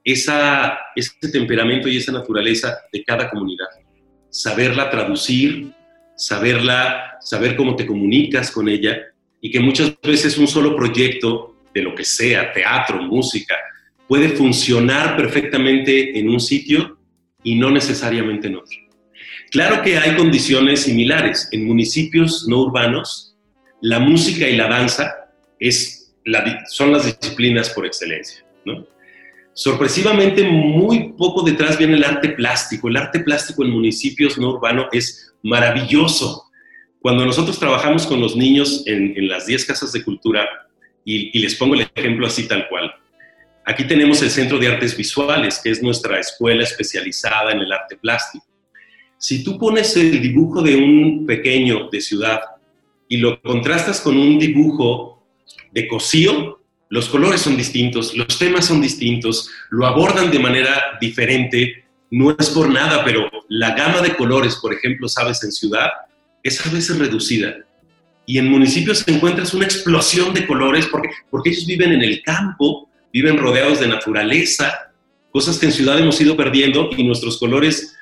esa, 0.03 0.77
ese 0.95 1.12
temperamento 1.31 1.89
y 1.89 1.97
esa 1.97 2.12
naturaleza 2.12 2.77
de 2.91 3.03
cada 3.03 3.29
comunidad. 3.29 3.67
Saberla 4.29 4.89
traducir, 4.89 5.71
saberla, 6.15 7.17
saber 7.21 7.55
cómo 7.55 7.75
te 7.75 7.85
comunicas 7.85 8.51
con 8.51 8.69
ella 8.69 8.97
y 9.41 9.51
que 9.51 9.59
muchas 9.59 9.93
veces 10.01 10.38
un 10.38 10.47
solo 10.47 10.75
proyecto 10.75 11.55
de 11.74 11.81
lo 11.81 11.93
que 11.93 12.05
sea, 12.05 12.53
teatro, 12.53 13.01
música, 13.01 13.55
puede 14.07 14.29
funcionar 14.29 15.17
perfectamente 15.17 16.17
en 16.17 16.29
un 16.29 16.39
sitio 16.39 16.97
y 17.43 17.55
no 17.55 17.69
necesariamente 17.69 18.47
en 18.47 18.55
otro. 18.55 18.77
Claro 19.51 19.81
que 19.81 19.97
hay 19.97 20.15
condiciones 20.15 20.81
similares. 20.81 21.50
En 21.51 21.65
municipios 21.65 22.45
no 22.47 22.62
urbanos, 22.62 23.35
la 23.81 24.00
música 24.00 24.47
y 24.47 24.55
la 24.55 24.67
danza 24.67 25.13
es 25.59 25.95
son 26.70 26.91
las 26.91 27.05
disciplinas 27.05 27.70
por 27.70 27.86
excelencia. 27.86 28.46
Sorpresivamente, 29.53 30.44
muy 30.44 31.13
poco 31.13 31.41
detrás 31.41 31.77
viene 31.77 31.96
el 31.96 32.03
arte 32.03 32.29
plástico. 32.29 32.89
El 32.89 32.98
arte 32.98 33.22
plástico 33.22 33.63
en 33.63 33.72
municipios 33.72 34.38
no 34.38 34.50
urbanos 34.50 34.88
es 34.91 35.34
maravilloso. 35.44 36.44
Cuando 37.00 37.25
nosotros 37.25 37.58
trabajamos 37.58 38.05
con 38.05 38.20
los 38.20 38.36
niños 38.36 38.84
en, 38.86 39.27
las 39.29 39.46
10 39.46 39.65
casas 39.65 39.94
de 39.94 40.03
cultura, 40.03 40.46
y, 41.05 41.39
les 41.39 41.55
pongo 41.55 41.75
el 41.75 41.88
ejemplo 41.96 42.27
así 42.27 42.48
tal 42.48 42.67
cual, 42.67 42.94
aquí 43.63 43.86
tenemos 43.86 44.22
el 44.24 44.29
Centro 44.29 44.58
de 44.58 44.67
Artes 44.67 44.98
Visuales, 44.98 45.62
que 45.63 45.70
es 45.70 45.82
nuestra 45.82 46.20
escuela 46.20 46.63
especializada 46.63 47.51
en 47.51 47.60
el 47.60 47.72
arte 47.72 47.96
plástico. 47.96 48.46
Si 49.17 49.44
tú 49.44 49.58
pones 49.58 49.96
el 49.96 50.20
dibujo 50.22 50.62
de 50.62 50.75
un 50.75 51.25
pequeño 51.25 51.89
de 51.89 52.01
ciudad 52.01 52.41
y 53.08 53.17
lo 53.17 53.41
contrastas 53.41 54.01
con 54.01 54.17
un 54.17 54.38
dibujo 54.38 55.14
de 55.72 55.88
cosío, 55.88 56.62
los 56.90 57.10
colores 57.10 57.42
son 57.42 57.58
distintos, 57.58 58.16
los 58.16 58.38
temas 58.38 58.66
son 58.66 58.82
distintos, 58.82 59.50
lo 59.70 59.86
abordan 59.86 60.32
de 60.32 60.40
manera 60.40 60.98
diferente, 61.02 61.86
no 62.12 62.36
es 62.38 62.50
por 62.50 62.70
nada, 62.70 63.04
pero 63.04 63.30
la 63.50 63.75
gama 63.75 64.02
de 64.02 64.16
colores, 64.16 64.56
por 64.62 64.74
ejemplo, 64.74 65.10
sabes, 65.10 65.44
en 65.44 65.52
ciudad, 65.52 65.90
es 66.44 66.66
a 66.66 66.70
veces 66.70 66.98
reducida. 67.00 67.56
Y 68.28 68.38
en 68.38 68.50
municipios 68.50 69.08
encuentras 69.08 69.54
una 69.54 69.66
explosión 69.66 70.34
de 70.34 70.48
colores 70.48 70.88
porque, 70.88 71.10
porque 71.30 71.50
ellos 71.50 71.66
viven 71.66 71.92
en 71.92 72.02
el 72.02 72.22
campo, 72.24 72.90
viven 73.12 73.38
rodeados 73.38 73.80
de 73.80 73.88
naturaleza, 73.88 74.92
cosas 75.32 75.58
que 75.60 75.66
en 75.66 75.72
ciudad 75.72 76.00
hemos 76.00 76.20
ido 76.22 76.38
perdiendo 76.38 76.90
y 76.96 77.04
nuestros 77.04 77.38
colores, 77.38 77.96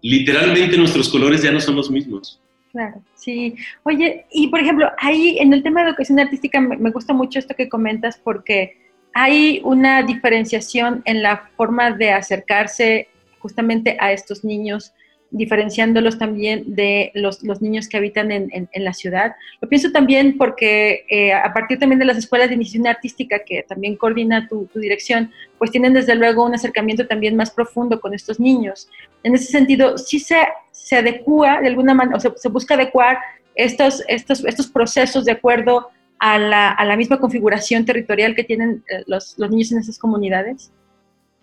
literalmente 0.00 0.78
nuestros 0.78 1.08
colores 1.08 1.42
ya 1.42 1.52
no 1.52 1.60
son 1.60 1.76
los 1.76 1.90
mismos. 1.90 2.40
Claro, 2.72 3.02
sí. 3.14 3.56
Oye, 3.82 4.26
y 4.30 4.48
por 4.48 4.60
ejemplo, 4.60 4.90
ahí 4.98 5.38
en 5.38 5.52
el 5.52 5.62
tema 5.62 5.82
de 5.82 5.88
educación 5.88 6.18
artística 6.20 6.60
me, 6.60 6.90
gusta 6.90 7.12
mucho 7.14 7.38
esto 7.38 7.54
que 7.54 7.68
comentas 7.68 8.20
porque 8.22 8.76
hay 9.14 9.60
una 9.64 10.02
diferenciación 10.02 11.02
en 11.06 11.22
la 11.22 11.48
forma 11.56 11.92
de 11.92 12.12
acercarse 12.12 13.08
justamente 13.38 13.96
a 14.00 14.12
estos 14.12 14.44
niños 14.44 14.92
diferenciándolos 15.30 16.18
también 16.18 16.74
de 16.74 17.10
los, 17.14 17.42
niños 17.60 17.88
que 17.88 17.98
habitan 17.98 18.32
en, 18.32 18.68
la 18.74 18.94
ciudad. 18.94 19.36
Lo 19.60 19.68
pienso 19.68 19.90
también 19.92 20.38
porque 20.38 21.04
eh, 21.08 21.32
a 21.32 21.52
partir 21.52 21.78
también 21.78 21.98
de 21.98 22.06
las 22.06 22.16
escuelas 22.16 22.48
de 22.48 22.54
iniciación 22.54 22.86
artística 22.86 23.40
que 23.44 23.62
también 23.62 23.96
coordina 23.96 24.48
tu, 24.48 24.68
dirección, 24.74 25.30
pues 25.58 25.70
tienen 25.70 25.92
desde 25.92 26.14
luego 26.14 26.44
un 26.44 26.54
acercamiento 26.54 27.06
también 27.06 27.36
más 27.36 27.50
profundo 27.50 28.00
con 28.00 28.14
estos 28.14 28.40
niños. 28.40 28.88
En 29.22 29.34
ese 29.34 29.46
sentido, 29.46 29.98
sí 29.98 30.18
se, 30.18 30.36
se 30.72 30.96
adecua 30.96 31.60
de 31.60 31.68
alguna 31.68 31.92
manera, 31.92 32.16
o 32.16 32.20
se, 32.20 32.30
se 32.36 32.48
busca 32.48 32.74
adecuar 32.74 33.18
estos, 33.54 34.02
estos, 34.08 34.44
estos 34.44 34.68
procesos 34.68 35.24
de 35.26 35.32
acuerdo 35.32 35.88
a 36.20 36.38
la, 36.38 36.70
a 36.70 36.84
la 36.84 36.96
misma 36.96 37.20
configuración 37.20 37.84
territorial 37.84 38.34
que 38.34 38.44
tienen 38.44 38.82
eh, 38.88 39.02
los, 39.06 39.34
los 39.36 39.50
niños 39.50 39.72
en 39.72 39.78
esas 39.78 39.98
comunidades. 39.98 40.72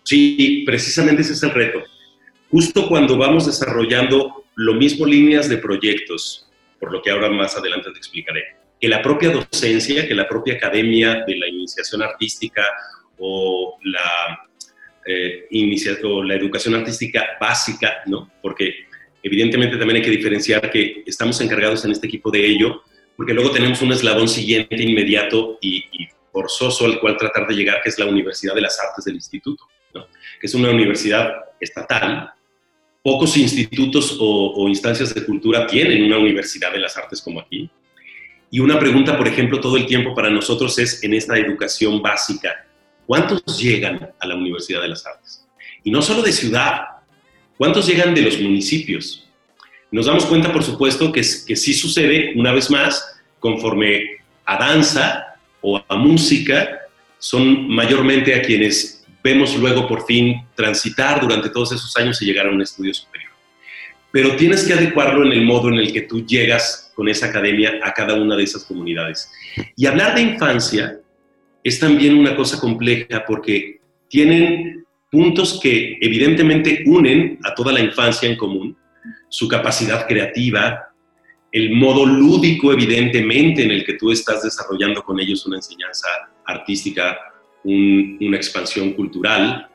Sí, 0.02 0.64
precisamente 0.66 1.22
ese 1.22 1.34
es 1.34 1.42
el 1.42 1.50
reto 1.50 1.80
justo 2.50 2.88
cuando 2.88 3.16
vamos 3.16 3.46
desarrollando 3.46 4.44
lo 4.56 4.74
mismo 4.74 5.06
líneas 5.06 5.48
de 5.48 5.58
proyectos, 5.58 6.48
por 6.80 6.92
lo 6.92 7.02
que 7.02 7.10
ahora 7.10 7.28
más 7.30 7.56
adelante 7.56 7.90
te 7.92 7.98
explicaré, 7.98 8.42
que 8.80 8.88
la 8.88 9.02
propia 9.02 9.30
docencia, 9.30 10.06
que 10.06 10.14
la 10.14 10.28
propia 10.28 10.54
academia 10.54 11.24
de 11.26 11.36
la 11.36 11.48
iniciación 11.48 12.02
artística 12.02 12.62
o 13.18 13.78
la, 13.84 14.48
eh, 15.06 15.46
la 15.50 16.34
educación 16.34 16.74
artística 16.74 17.36
básica, 17.40 18.02
¿no? 18.06 18.30
Porque 18.42 18.86
evidentemente 19.22 19.76
también 19.76 19.96
hay 19.96 20.02
que 20.02 20.10
diferenciar 20.10 20.70
que 20.70 21.02
estamos 21.06 21.40
encargados 21.40 21.84
en 21.84 21.92
este 21.92 22.06
equipo 22.06 22.30
de 22.30 22.46
ello, 22.46 22.82
porque 23.16 23.32
luego 23.32 23.50
tenemos 23.50 23.80
un 23.80 23.92
eslabón 23.92 24.28
siguiente 24.28 24.82
inmediato 24.82 25.58
y, 25.60 25.84
y 25.92 26.08
forzoso 26.30 26.84
al 26.84 27.00
cual 27.00 27.16
tratar 27.16 27.46
de 27.46 27.54
llegar, 27.54 27.80
que 27.82 27.88
es 27.88 27.98
la 27.98 28.04
Universidad 28.04 28.54
de 28.54 28.60
las 28.60 28.78
Artes 28.78 29.06
del 29.06 29.14
Instituto, 29.14 29.64
¿no? 29.94 30.06
que 30.38 30.46
es 30.46 30.54
una 30.54 30.70
universidad 30.70 31.32
estatal 31.58 32.30
pocos 33.06 33.36
institutos 33.36 34.16
o, 34.18 34.66
instancias 34.68 35.14
de 35.14 35.24
cultura 35.24 35.64
tienen 35.68 36.02
una 36.02 36.18
universidad 36.18 36.72
de 36.72 36.80
las 36.80 36.96
artes 36.96 37.22
como 37.22 37.38
aquí. 37.38 37.70
Y 38.50 38.58
una 38.58 38.80
pregunta, 38.80 39.16
por 39.16 39.28
ejemplo, 39.28 39.60
todo 39.60 39.76
el 39.76 39.86
tiempo 39.86 40.12
para 40.12 40.28
nosotros 40.28 40.76
es 40.80 41.04
en 41.04 41.14
esta 41.14 41.38
educación 41.38 42.02
básica, 42.02 42.66
¿cuántos 43.06 43.60
llegan 43.60 44.10
a 44.18 44.26
la 44.26 44.34
Universidad 44.34 44.82
de 44.82 44.88
las 44.88 45.06
Artes? 45.06 45.46
Y 45.84 45.92
no 45.92 46.02
solo 46.02 46.20
de 46.20 46.32
ciudad, 46.32 46.80
¿cuántos 47.56 47.86
llegan 47.86 48.12
de 48.12 48.22
los 48.22 48.40
municipios? 48.40 49.24
Nos 49.92 50.06
damos 50.06 50.26
cuenta, 50.26 50.52
por 50.52 50.64
supuesto, 50.64 51.12
que, 51.12 51.20
que 51.20 51.54
sí 51.54 51.74
sucede, 51.74 52.32
una 52.34 52.52
vez 52.52 52.72
más, 52.72 53.20
conforme 53.38 54.16
a 54.44 54.58
danza 54.58 55.36
o 55.60 55.80
a 55.88 55.94
música, 55.94 56.80
son 57.20 57.68
mayormente 57.68 58.34
a 58.34 58.42
quienes 58.42 58.95
vemos 59.26 59.56
luego 59.56 59.88
por 59.88 60.06
fin 60.06 60.46
transitar 60.54 61.20
durante 61.20 61.50
todos 61.50 61.72
esos 61.72 61.96
años 61.96 62.22
y 62.22 62.26
llegar 62.26 62.46
a 62.46 62.50
un 62.50 62.62
estudio 62.62 62.94
superior. 62.94 63.32
Pero 64.12 64.36
tienes 64.36 64.64
que 64.64 64.72
adecuarlo 64.72 65.26
en 65.26 65.32
el 65.32 65.44
modo 65.44 65.68
en 65.68 65.78
el 65.78 65.92
que 65.92 66.02
tú 66.02 66.24
llegas 66.24 66.92
con 66.94 67.08
esa 67.08 67.26
academia 67.26 67.80
a 67.82 67.92
cada 67.92 68.14
una 68.14 68.36
de 68.36 68.44
esas 68.44 68.64
comunidades. 68.64 69.28
Y 69.74 69.86
hablar 69.86 70.14
de 70.14 70.22
infancia 70.22 71.00
es 71.64 71.80
también 71.80 72.16
una 72.16 72.36
cosa 72.36 72.60
compleja 72.60 73.24
porque 73.26 73.80
tienen 74.08 74.86
puntos 75.10 75.58
que 75.60 75.98
evidentemente 76.00 76.84
unen 76.86 77.40
a 77.42 77.52
toda 77.52 77.72
la 77.72 77.80
infancia 77.80 78.28
en 78.28 78.36
común, 78.36 78.76
su 79.28 79.48
capacidad 79.48 80.06
creativa, 80.06 80.94
el 81.50 81.72
modo 81.74 82.06
lúdico 82.06 82.72
evidentemente 82.72 83.64
en 83.64 83.72
el 83.72 83.84
que 83.84 83.94
tú 83.94 84.12
estás 84.12 84.44
desarrollando 84.44 85.02
con 85.02 85.18
ellos 85.18 85.44
una 85.46 85.56
enseñanza 85.56 86.06
artística 86.44 87.18
una 87.66 88.36
expansión 88.36 88.92
cultural, 88.92 89.68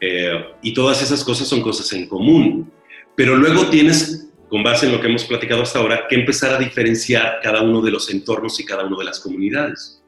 eh, 0.00 0.44
y 0.62 0.72
todas 0.72 1.02
esas 1.02 1.24
cosas 1.24 1.48
son 1.48 1.60
cosas 1.60 1.92
en 1.92 2.06
común. 2.06 2.70
Pero 3.16 3.36
luego 3.36 3.66
tienes, 3.66 4.30
con 4.48 4.62
base 4.62 4.86
en 4.86 4.92
lo 4.92 5.00
que 5.00 5.08
hemos 5.08 5.24
platicado 5.24 5.62
hasta 5.62 5.80
ahora, 5.80 6.06
que 6.08 6.14
empezar 6.14 6.54
a 6.54 6.58
diferenciar 6.58 7.40
cada 7.42 7.62
uno 7.62 7.82
de 7.82 7.90
los 7.90 8.10
entornos 8.10 8.58
y 8.60 8.64
cada 8.64 8.84
una 8.84 8.96
de 8.98 9.04
las 9.04 9.20
comunidades. 9.20 10.02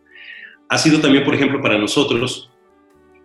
Ha 0.69 0.79
sido 0.79 1.01
también, 1.01 1.25
por 1.25 1.35
ejemplo, 1.35 1.61
para 1.61 1.79
nosotros 1.79 2.51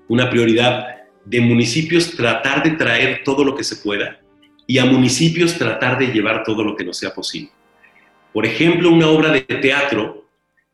una 0.08 0.30
prioridad 0.30 0.88
de 1.24 1.42
municipios 1.42 2.12
tratar 2.12 2.64
de 2.64 2.72
traer 2.72 3.22
todo 3.24 3.44
lo 3.44 3.56
que 3.56 3.64
se 3.64 3.78
pueda 3.78 4.20
y 4.68 4.78
a 4.78 4.86
municipios 4.86 5.58
tratar 5.58 5.98
de 6.00 6.08
llevar 6.08 6.44
todo 6.44 6.64
lo 6.64 6.76
que 6.76 6.84
no 6.84 6.94
sea 6.94 7.14
posible. 7.14 7.52
Por 8.34 8.46
ejemplo, 8.46 8.90
una 8.92 9.08
obra 9.08 9.32
de 9.32 9.42
teatro 9.42 10.25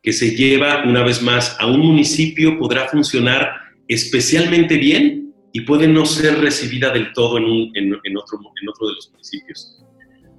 que 0.02 0.12
se 0.12 0.34
lleva 0.34 0.82
una 0.84 1.02
vez 1.02 1.22
más 1.22 1.56
a 1.60 1.66
un 1.66 1.80
municipio 1.80 2.58
podrá 2.58 2.88
funcionar 2.88 3.52
especialmente 3.88 4.76
bien 4.76 5.32
y 5.52 5.60
puede 5.60 5.86
no 5.86 6.06
ser 6.06 6.40
recibida 6.40 6.90
del 6.90 7.12
todo 7.12 7.38
en, 7.38 7.94
otro, 8.16 8.38
otro 8.68 8.88
de 8.88 8.94
los 8.94 9.10
municipios. 9.12 9.78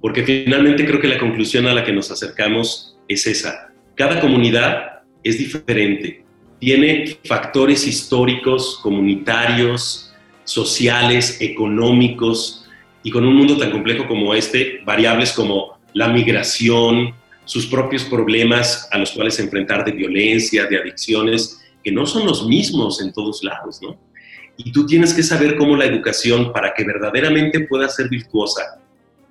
Porque 0.00 0.22
finalmente 0.22 0.84
creo 0.84 1.00
que 1.00 1.08
la 1.08 1.18
conclusión 1.18 1.66
a 1.66 1.74
la 1.74 1.84
que 1.84 1.92
nos 1.92 2.10
acercamos 2.10 2.98
es 3.08 3.26
esa. 3.26 3.72
Cada 3.94 4.20
comunidad 4.20 5.02
es 5.22 5.38
diferente, 5.38 6.24
tiene 6.58 7.18
factores 7.24 7.86
históricos, 7.86 8.80
comunitarios, 8.82 10.12
sociales, 10.44 11.38
económicos, 11.40 12.64
y 13.02 13.10
con 13.10 13.24
un 13.24 13.36
mundo 13.36 13.56
tan 13.56 13.70
complejo 13.70 14.06
como 14.08 14.34
este, 14.34 14.80
variables 14.84 15.32
como 15.32 15.78
la 15.92 16.08
migración, 16.08 17.14
sus 17.44 17.66
propios 17.66 18.04
problemas 18.04 18.88
a 18.90 18.98
los 18.98 19.12
cuales 19.12 19.38
enfrentar 19.38 19.84
de 19.84 19.92
violencia, 19.92 20.66
de 20.66 20.78
adicciones, 20.78 21.60
que 21.82 21.92
no 21.92 22.06
son 22.06 22.26
los 22.26 22.46
mismos 22.46 23.02
en 23.02 23.12
todos 23.12 23.44
lados, 23.44 23.80
¿no? 23.82 23.98
Y 24.56 24.72
tú 24.72 24.86
tienes 24.86 25.12
que 25.12 25.22
saber 25.22 25.56
cómo 25.56 25.76
la 25.76 25.84
educación, 25.84 26.52
para 26.52 26.72
que 26.74 26.84
verdaderamente 26.84 27.60
pueda 27.60 27.88
ser 27.88 28.08
virtuosa 28.08 28.80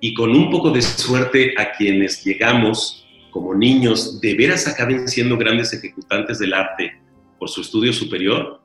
y 0.00 0.12
con 0.12 0.30
un 0.30 0.50
poco 0.50 0.70
de 0.70 0.82
suerte 0.82 1.54
a 1.56 1.72
quienes 1.72 2.22
llegamos 2.24 3.06
como 3.30 3.54
niños 3.54 4.20
de 4.20 4.34
veras 4.34 4.68
acaben 4.68 5.08
siendo 5.08 5.36
grandes 5.36 5.72
ejecutantes 5.72 6.38
del 6.38 6.52
arte 6.52 6.92
por 7.38 7.48
su 7.48 7.62
estudio 7.62 7.92
superior, 7.92 8.60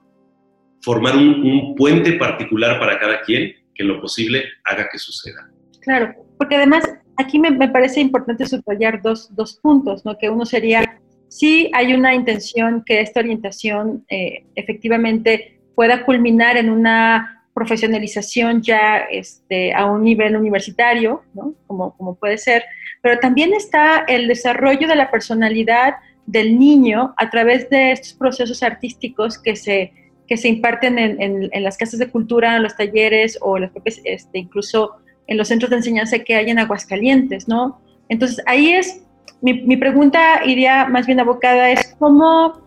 formar 0.82 1.16
un, 1.16 1.76
puente 1.76 2.14
particular 2.14 2.78
para 2.80 3.00
cada 3.00 3.22
quien 3.22 3.54
que 3.74 3.84
en 3.84 3.88
lo 3.88 4.02
posible 4.02 4.44
haga 4.66 4.90
que 4.92 5.00
suceda. 5.00 5.50
Claro, 5.82 6.14
porque 6.38 6.58
además 6.58 6.84
aquí 7.20 7.38
me, 7.38 7.68
parece 7.68 8.00
importante 8.00 8.48
subrayar 8.48 9.02
dos, 9.02 9.36
dos, 9.36 9.60
puntos, 9.62 10.06
¿no? 10.06 10.18
Que 10.18 10.30
uno 10.30 10.46
sería, 10.46 11.00
si 11.28 11.70
hay 11.74 11.94
una 11.94 12.16
intención 12.16 12.82
que 12.86 13.02
esta 13.02 13.20
orientación 13.20 14.06
eh, 14.10 14.46
efectivamente 14.56 15.60
pueda 15.76 16.06
culminar 16.06 16.56
en 16.56 16.70
una 16.70 17.46
profesionalización 17.54 18.62
ya 18.62 19.00
este, 19.12 19.74
a 19.74 19.86
un 19.86 20.04
nivel 20.04 20.38
universitario, 20.38 21.24
¿no? 21.34 21.54
Como, 21.68 21.96
como 21.98 22.16
puede 22.16 22.38
ser, 22.38 22.64
pero 23.02 23.20
también 23.20 23.54
está 23.54 24.06
el 24.08 24.28
desarrollo 24.30 24.88
de 24.88 24.96
la 24.96 25.12
personalidad 25.12 25.96
del 26.26 26.58
niño 26.58 27.14
a 27.18 27.30
través 27.30 27.70
de 27.70 27.92
estos 27.92 28.14
procesos 28.14 28.64
artísticos 28.64 29.38
que 29.38 29.58
se, 29.58 29.92
que 30.26 30.38
se 30.38 30.48
imparten 30.48 30.98
en, 31.00 31.22
en, 31.22 31.50
en 31.52 31.64
las 31.64 31.76
casas 31.76 32.00
de 32.00 32.10
cultura, 32.10 32.56
en 32.56 32.64
los 32.64 32.78
talleres 32.78 33.38
o 33.42 33.58
las 33.58 33.72
este, 34.06 34.40
incluso 34.40 34.96
en 35.30 35.38
los 35.38 35.48
centros 35.48 35.70
de 35.70 35.78
enseñanza 35.78 36.20
que 36.20 36.36
hay 36.36 36.50
en 36.50 36.60
Aguascalientes, 36.60 37.48
¿no? 37.48 37.80
Entonces, 38.10 38.44
ahí 38.48 38.74
es, 38.74 39.02
mi, 39.42 39.54
mi 39.62 39.78
pregunta 39.78 40.42
iría 40.44 40.88
más 40.88 41.06
bien 41.06 41.20
abocada, 41.20 41.70
es 41.70 41.96
cómo 42.00 42.62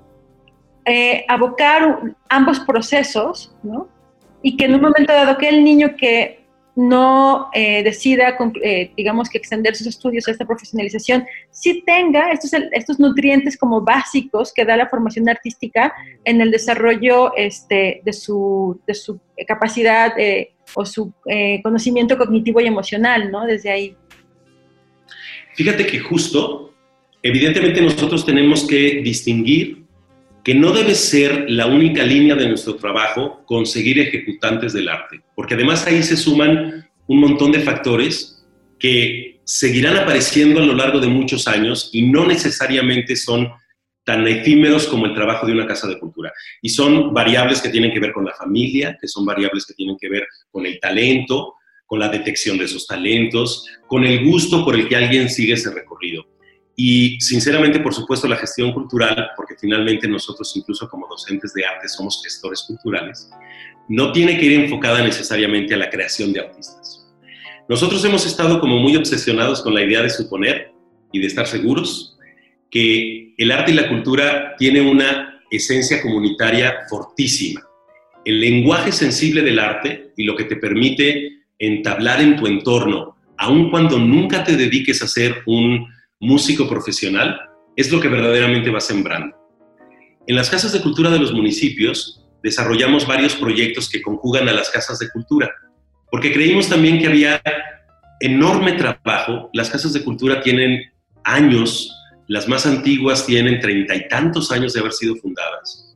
eh, 0.85 1.25
abocar 1.28 2.00
ambos 2.28 2.61
procesos, 2.61 3.54
¿no? 3.62 3.88
Y 4.42 4.57
que 4.57 4.66
en 4.66 4.76
un 4.76 4.81
momento 4.81 5.12
dado 5.12 5.37
que 5.37 5.49
el 5.49 5.64
niño 5.64 5.97
que 5.97 6.42
no 6.75 7.50
eh, 7.52 7.83
decida, 7.83 8.37
eh, 8.62 8.92
digamos 8.97 9.28
que 9.28 9.38
extender 9.38 9.76
sus 9.76 9.87
estudios 9.88 10.26
a 10.26 10.31
esta 10.31 10.47
profesionalización, 10.47 11.26
sí 11.50 11.83
tenga 11.85 12.31
estos, 12.31 12.52
estos 12.73 12.99
nutrientes 12.99 13.59
como 13.59 13.83
básicos 13.83 14.52
que 14.54 14.64
da 14.64 14.76
la 14.76 14.88
formación 14.88 15.28
artística 15.28 15.92
en 16.25 16.40
el 16.40 16.50
desarrollo 16.50 17.35
este, 17.37 18.00
de, 18.04 18.12
su, 18.12 18.81
de 18.87 18.95
su 18.95 19.21
capacidad 19.47 20.19
eh, 20.19 20.52
o 20.75 20.85
su 20.85 21.12
eh, 21.26 21.61
conocimiento 21.62 22.17
cognitivo 22.17 22.61
y 22.61 22.67
emocional, 22.67 23.31
¿no? 23.31 23.47
Desde 23.47 23.71
ahí. 23.71 23.97
Fíjate 25.55 25.87
que 25.87 26.00
justo, 26.00 26.75
evidentemente 27.23 27.81
nosotros 27.81 28.25
tenemos 28.25 28.64
que 28.67 29.00
distinguir 29.02 29.83
que 30.45 30.55
no 30.55 30.73
debe 30.73 30.95
ser 30.95 31.49
la 31.49 31.67
única 31.67 32.02
línea 32.02 32.35
de 32.35 32.49
nuestro 32.49 32.75
trabajo 32.76 33.43
conseguir 33.47 34.00
ejecutantes 34.00 34.73
del 34.73 34.88
arte, 34.88 35.21
porque 35.35 35.55
además 35.55 35.87
ahí 35.87 36.02
se 36.02 36.17
suman 36.17 36.88
un 37.07 37.21
montón 37.21 37.52
de 37.52 37.61
factores 37.61 38.45
que 38.79 39.41
seguirán 39.45 39.97
apareciendo 39.97 40.61
a 40.61 40.67
lo 40.67 40.75
largo 40.75 40.99
de 40.99 41.07
muchos 41.07 41.47
años 41.47 41.91
y 41.93 42.02
no 42.02 42.26
necesariamente 42.26 43.14
son 43.14 43.49
tan 44.05 44.27
efímeros 44.27 44.87
como 44.87 45.07
el 45.07 45.15
trabajo 45.15 45.47
de 45.47 45.53
una 45.53 45.67
casa 45.67 45.87
de 45.87 45.99
cultura. 45.99 46.33
Y 46.61 46.69
son 46.69 47.13
variables 47.15 47.61
que 47.61 47.69
tienen 47.69 47.93
que 47.93 48.01
ver 48.01 48.13
con 48.13 48.25
la 48.25 48.35
familia, 48.35 48.97
que 49.01 49.09
son 49.09 49.25
variables 49.25 49.67
que 49.67 49.75
tienen 49.75 49.97
que 50.01 50.09
ver 50.09 50.27
con 50.51 50.67
el 50.67 50.81
talento, 50.81 51.55
con 51.87 52.01
la 52.01 52.09
detección 52.09 52.59
de 52.59 52.65
esos 52.65 52.87
talentos, 52.87 53.67
con 53.87 54.05
el 54.05 54.25
gusto 54.25 54.65
por 54.65 54.75
el 54.75 54.89
que 54.89 54.97
alguien 54.97 55.29
sigue 55.29 55.55
ese 55.55 55.71
recorrido. 55.71 56.25
Y 56.75 57.21
sinceramente, 57.21 57.81
por 57.81 57.95
supuesto, 57.95 58.27
la 58.27 58.37
gestión 58.37 58.73
cultural, 58.73 59.31
porque 59.37 59.55
finalmente 59.61 60.09
nosotros 60.09 60.53
incluso 60.57 60.89
como 60.89 61.07
docentes 61.07 61.53
de 61.53 61.67
arte 61.67 61.89
somos 61.89 62.23
gestores 62.25 62.65
culturales, 62.67 63.31
no 63.89 64.11
tiene 64.11 64.39
que 64.39 64.47
ir 64.47 64.53
enfocada 64.61 65.03
necesariamente 65.03 65.75
a 65.75 65.77
la 65.77 65.91
creación 65.91 66.33
de 66.33 66.41
artistas. 66.41 67.07
Nosotros 67.69 68.05
hemos 68.05 68.27
estado 68.27 68.59
como 68.59 68.79
muy 68.79 68.97
obsesionados 68.97 69.63
con 69.63 69.75
la 69.75 69.83
idea 69.83 70.03
de 70.03 70.11
suponer 70.11 70.73
y 71.13 71.21
de 71.21 71.27
estar 71.27 71.47
seguros 71.47 72.19
que 72.71 73.22
el 73.39 73.51
arte 73.51 73.73
y 73.73 73.75
la 73.75 73.89
cultura 73.89 74.55
tienen 74.57 74.87
una 74.87 75.41
esencia 75.51 76.01
comunitaria 76.01 76.75
fortísima. 76.88 77.61
El 78.25 78.40
lenguaje 78.40 78.92
sensible 78.92 79.42
del 79.42 79.59
arte 79.59 80.12
y 80.16 80.25
lo 80.25 80.37
que 80.37 80.45
te 80.45 80.57
permite 80.57 81.42
entablar 81.59 82.21
en 82.21 82.37
tu 82.37 82.47
entorno, 82.47 83.16
aun 83.37 83.71
cuando 83.71 83.99
nunca 83.99 84.45
te 84.45 84.57
dediques 84.57 85.03
a 85.03 85.09
ser 85.09 85.42
un 85.47 85.87
músico 86.21 86.68
profesional, 86.68 87.40
es 87.77 87.90
lo 87.90 88.01
que 88.01 88.09
verdaderamente 88.09 88.71
va 88.71 88.81
sembrando. 88.81 89.37
En 90.27 90.37
las 90.37 90.51
casas 90.51 90.73
de 90.73 90.81
cultura 90.81 91.11
de 91.11 91.18
los 91.18 91.33
municipios 91.33 92.25
desarrollamos 92.42 93.07
varios 93.07 93.35
proyectos 93.35 93.88
que 93.88 94.03
conjugan 94.03 94.49
a 94.49 94.53
las 94.53 94.71
casas 94.71 94.99
de 94.99 95.09
cultura, 95.11 95.51
porque 96.11 96.33
creímos 96.33 96.68
también 96.68 96.99
que 96.99 97.07
había 97.07 97.40
enorme 98.21 98.73
trabajo. 98.73 99.51
Las 99.53 99.71
casas 99.71 99.92
de 99.92 100.05
cultura 100.05 100.40
tienen 100.40 100.92
años, 101.25 101.92
las 102.29 102.49
más 102.49 102.67
antiguas 102.67 103.27
tienen 103.27 103.61
treinta 103.61 103.95
y 103.95 104.09
tantos 104.09 104.51
años 104.53 104.73
de 104.73 104.81
haber 104.81 104.93
sido 104.93 105.17
fundadas, 105.17 105.95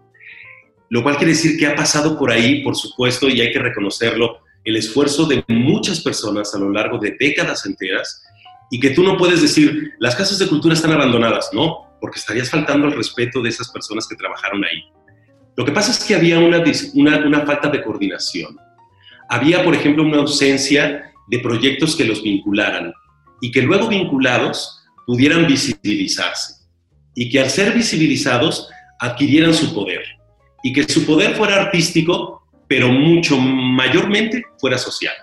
lo 0.90 1.02
cual 1.02 1.16
quiere 1.16 1.32
decir 1.32 1.58
que 1.58 1.66
ha 1.66 1.74
pasado 1.74 2.18
por 2.18 2.30
ahí, 2.30 2.62
por 2.62 2.76
supuesto, 2.76 3.28
y 3.28 3.40
hay 3.40 3.52
que 3.52 3.58
reconocerlo, 3.58 4.40
el 4.64 4.76
esfuerzo 4.76 5.26
de 5.26 5.44
muchas 5.48 6.00
personas 6.00 6.54
a 6.54 6.58
lo 6.58 6.70
largo 6.70 6.98
de 6.98 7.16
décadas 7.18 7.64
enteras 7.66 8.22
y 8.70 8.80
que 8.80 8.90
tú 8.90 9.02
no 9.02 9.16
puedes 9.16 9.40
decir, 9.40 9.92
las 10.00 10.16
casas 10.16 10.38
de 10.38 10.48
cultura 10.48 10.74
están 10.74 10.92
abandonadas, 10.92 11.50
no, 11.52 11.96
porque 12.00 12.18
estarías 12.18 12.50
faltando 12.50 12.86
al 12.86 12.92
respeto 12.92 13.40
de 13.40 13.48
esas 13.48 13.70
personas 13.70 14.08
que 14.08 14.16
trabajaron 14.16 14.64
ahí. 14.64 14.82
Lo 15.56 15.64
que 15.64 15.72
pasa 15.72 15.92
es 15.92 16.04
que 16.04 16.14
había 16.14 16.38
una, 16.38 16.62
una, 17.24 17.46
falta 17.46 17.70
de 17.70 17.82
coordinación. 17.82 18.56
Había, 19.28 19.64
por 19.64 19.74
ejemplo, 19.74 20.02
una 20.02 20.18
ausencia 20.18 21.12
de 21.28 21.38
proyectos 21.38 21.96
que 21.96 22.04
los 22.04 22.22
vincularan 22.22 22.92
y 23.40 23.50
que 23.50 23.62
luego 23.62 23.88
vinculados 23.88 24.84
pudieran 25.06 25.46
visibilizarse 25.46 26.66
y 27.14 27.30
que 27.30 27.40
al 27.40 27.50
ser 27.50 27.72
visibilizados 27.72 28.68
adquirieran 28.98 29.54
su 29.54 29.74
poder 29.74 30.02
y 30.62 30.72
que 30.72 30.84
su 30.84 31.06
poder 31.06 31.34
fuera 31.36 31.62
artístico, 31.62 32.42
pero 32.68 32.88
mucho 32.88 33.38
mayormente 33.38 34.42
fuera 34.58 34.76
social 34.76 35.14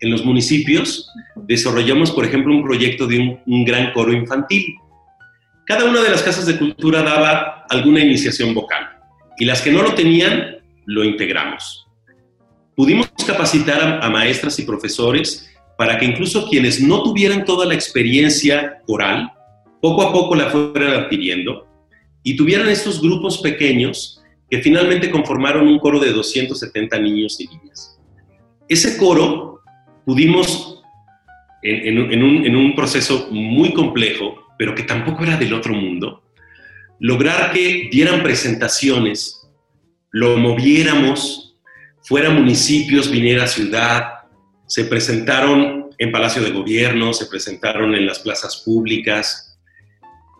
en 0.00 0.10
los 0.10 0.24
municipios 0.24 1.10
desarrollamos, 1.36 2.10
por 2.10 2.24
ejemplo, 2.24 2.54
un 2.54 2.62
proyecto 2.62 3.06
de 3.06 3.40
un, 3.46 3.64
gran 3.64 3.92
coro 3.92 4.12
infantil. 4.12 4.74
Cada 5.66 5.84
una 5.84 6.02
de 6.02 6.10
las 6.10 6.22
casas 6.22 6.46
de 6.46 6.58
cultura 6.58 7.02
daba 7.02 7.66
alguna 7.68 8.00
iniciación 8.00 8.54
vocal 8.54 8.88
y 9.38 9.44
las 9.44 9.60
que 9.60 9.72
no 9.72 9.82
lo 9.82 9.94
tenían, 9.94 10.58
lo 10.86 11.04
integramos. 11.04 11.86
Pudimos 12.74 13.10
capacitar 13.26 14.00
a 14.02 14.10
maestras 14.10 14.58
y 14.58 14.62
profesores 14.62 15.50
para 15.78 15.96
que 15.96 16.04
incluso 16.04 16.48
quienes 16.48 16.80
no 16.80 17.04
tuvieran 17.04 17.44
toda 17.44 17.64
la 17.64 17.72
experiencia 17.72 18.82
coral, 18.84 19.30
poco 19.80 20.02
a 20.02 20.12
poco 20.12 20.34
la 20.34 20.50
fueran 20.50 21.04
adquiriendo 21.04 21.68
y 22.24 22.36
tuvieran 22.36 22.68
estos 22.68 23.00
grupos 23.00 23.38
pequeños 23.38 24.20
que 24.50 24.60
finalmente 24.60 25.08
conformaron 25.08 25.68
un 25.68 25.78
coro 25.78 26.00
de 26.00 26.10
270 26.10 26.98
niños 26.98 27.40
y 27.40 27.46
niñas. 27.46 27.96
Ese 28.68 28.98
coro 28.98 29.60
pudimos, 30.04 30.82
en, 31.62 31.96
un, 31.96 32.44
en, 32.44 32.56
un, 32.56 32.74
proceso 32.74 33.28
muy 33.30 33.72
complejo, 33.72 34.48
pero 34.58 34.74
que 34.74 34.82
tampoco 34.82 35.22
era 35.22 35.36
del 35.36 35.54
otro 35.54 35.74
mundo, 35.74 36.24
lograr 36.98 37.52
que 37.52 37.88
dieran 37.92 38.24
presentaciones, 38.24 39.48
lo 40.10 40.38
moviéramos, 40.38 41.56
fuera 42.02 42.30
municipios, 42.30 43.08
viniera 43.08 43.46
ciudad, 43.46 44.17
se 44.68 44.84
presentaron 44.84 45.90
en 45.98 46.12
Palacio 46.12 46.42
de 46.42 46.50
Gobierno, 46.50 47.12
se 47.12 47.26
presentaron 47.26 47.94
en 47.94 48.06
las 48.06 48.20
plazas 48.20 48.62
públicas. 48.64 49.58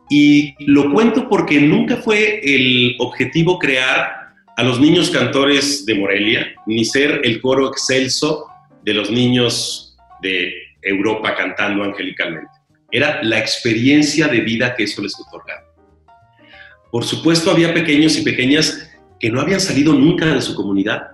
Y 0.09 0.55
lo 0.64 0.93
cuento 0.93 1.29
porque 1.29 1.61
nunca 1.61 1.97
fue 1.97 2.41
el 2.43 2.95
objetivo 2.99 3.59
crear 3.59 4.35
a 4.57 4.62
los 4.62 4.81
niños 4.81 5.11
cantores 5.11 5.85
de 5.87 5.95
Morelia, 5.95 6.55
ni 6.67 6.85
ser 6.85 7.23
el 7.25 7.41
coro 7.41 7.69
excelso 7.69 8.47
de 8.85 8.95
los 8.95 9.11
niños 9.11 9.97
de 10.23 10.53
Europa 10.83 11.35
cantando 11.35 11.83
angelicalmente. 11.85 12.51
Era 12.91 13.23
la 13.23 13.38
experiencia 13.38 14.29
de 14.29 14.41
vida 14.41 14.75
que 14.75 14.85
eso 14.85 15.03
les 15.03 15.14
otorgaba. 15.19 15.64
Por 16.91 17.05
supuesto, 17.05 17.51
había 17.51 17.75
pequeños 17.75 18.17
y 18.19 18.23
pequeñas 18.23 18.91
que 19.21 19.31
no 19.31 19.41
habían 19.41 19.61
salido 19.61 19.93
nunca 19.93 20.27
de 20.27 20.41
su 20.41 20.55
comunidad 20.55 21.12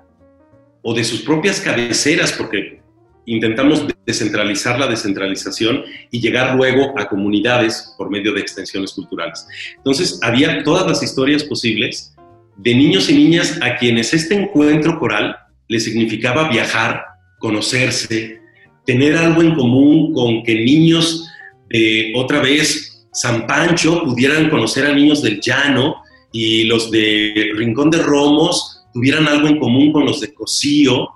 o 0.83 0.94
de 0.94 1.05
sus 1.05 1.22
propias 1.22 1.61
cabeceras, 1.61 2.33
porque 2.33 2.84
intentamos 3.26 3.87
descentralizar 4.06 4.78
la 4.78 4.87
descentralización 4.87 5.82
y 6.10 6.20
llegar 6.20 6.56
luego 6.56 6.98
a 6.98 7.08
comunidades 7.08 7.94
por 7.96 8.10
medio 8.10 8.32
de 8.32 8.40
extensiones 8.40 8.92
culturales. 8.92 9.46
Entonces, 9.76 10.18
había 10.22 10.62
todas 10.62 10.87
las 10.87 11.02
historias 11.02 11.44
posibles 11.44 12.14
de 12.56 12.74
niños 12.74 13.08
y 13.10 13.14
niñas 13.14 13.58
a 13.62 13.76
quienes 13.76 14.14
este 14.14 14.34
encuentro 14.34 14.98
coral 14.98 15.37
les 15.68 15.84
significaba 15.84 16.48
viajar 16.48 17.04
conocerse, 17.38 18.40
tener 18.87 19.16
algo 19.16 19.42
en 19.42 19.54
común 19.54 20.12
con 20.12 20.42
que 20.42 20.54
niños 20.54 21.28
de 21.68 22.12
otra 22.14 22.40
vez 22.40 23.06
San 23.12 23.46
Pancho 23.46 24.02
pudieran 24.04 24.50
conocer 24.50 24.87
a 24.87 24.94
niños 24.94 25.22
del 25.22 25.40
llano 25.40 25.96
y 26.32 26.64
los 26.64 26.90
de 26.90 27.52
Rincón 27.54 27.90
de 27.90 27.98
Romos 27.98 28.87
tuvieran 28.92 29.26
algo 29.28 29.48
en 29.48 29.58
común 29.58 29.92
con 29.92 30.04
los 30.04 30.20
de 30.20 30.34
Cocío. 30.34 31.10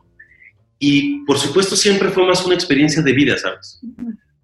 Y 0.79 1.25
por 1.25 1.39
supuesto 1.39 1.77
siempre 1.77 2.11
fue 2.11 2.27
más 2.27 2.45
una 2.45 2.55
experiencia 2.55 3.03
de 3.03 3.13
vida, 3.13 3.37
¿sabes? 3.37 3.81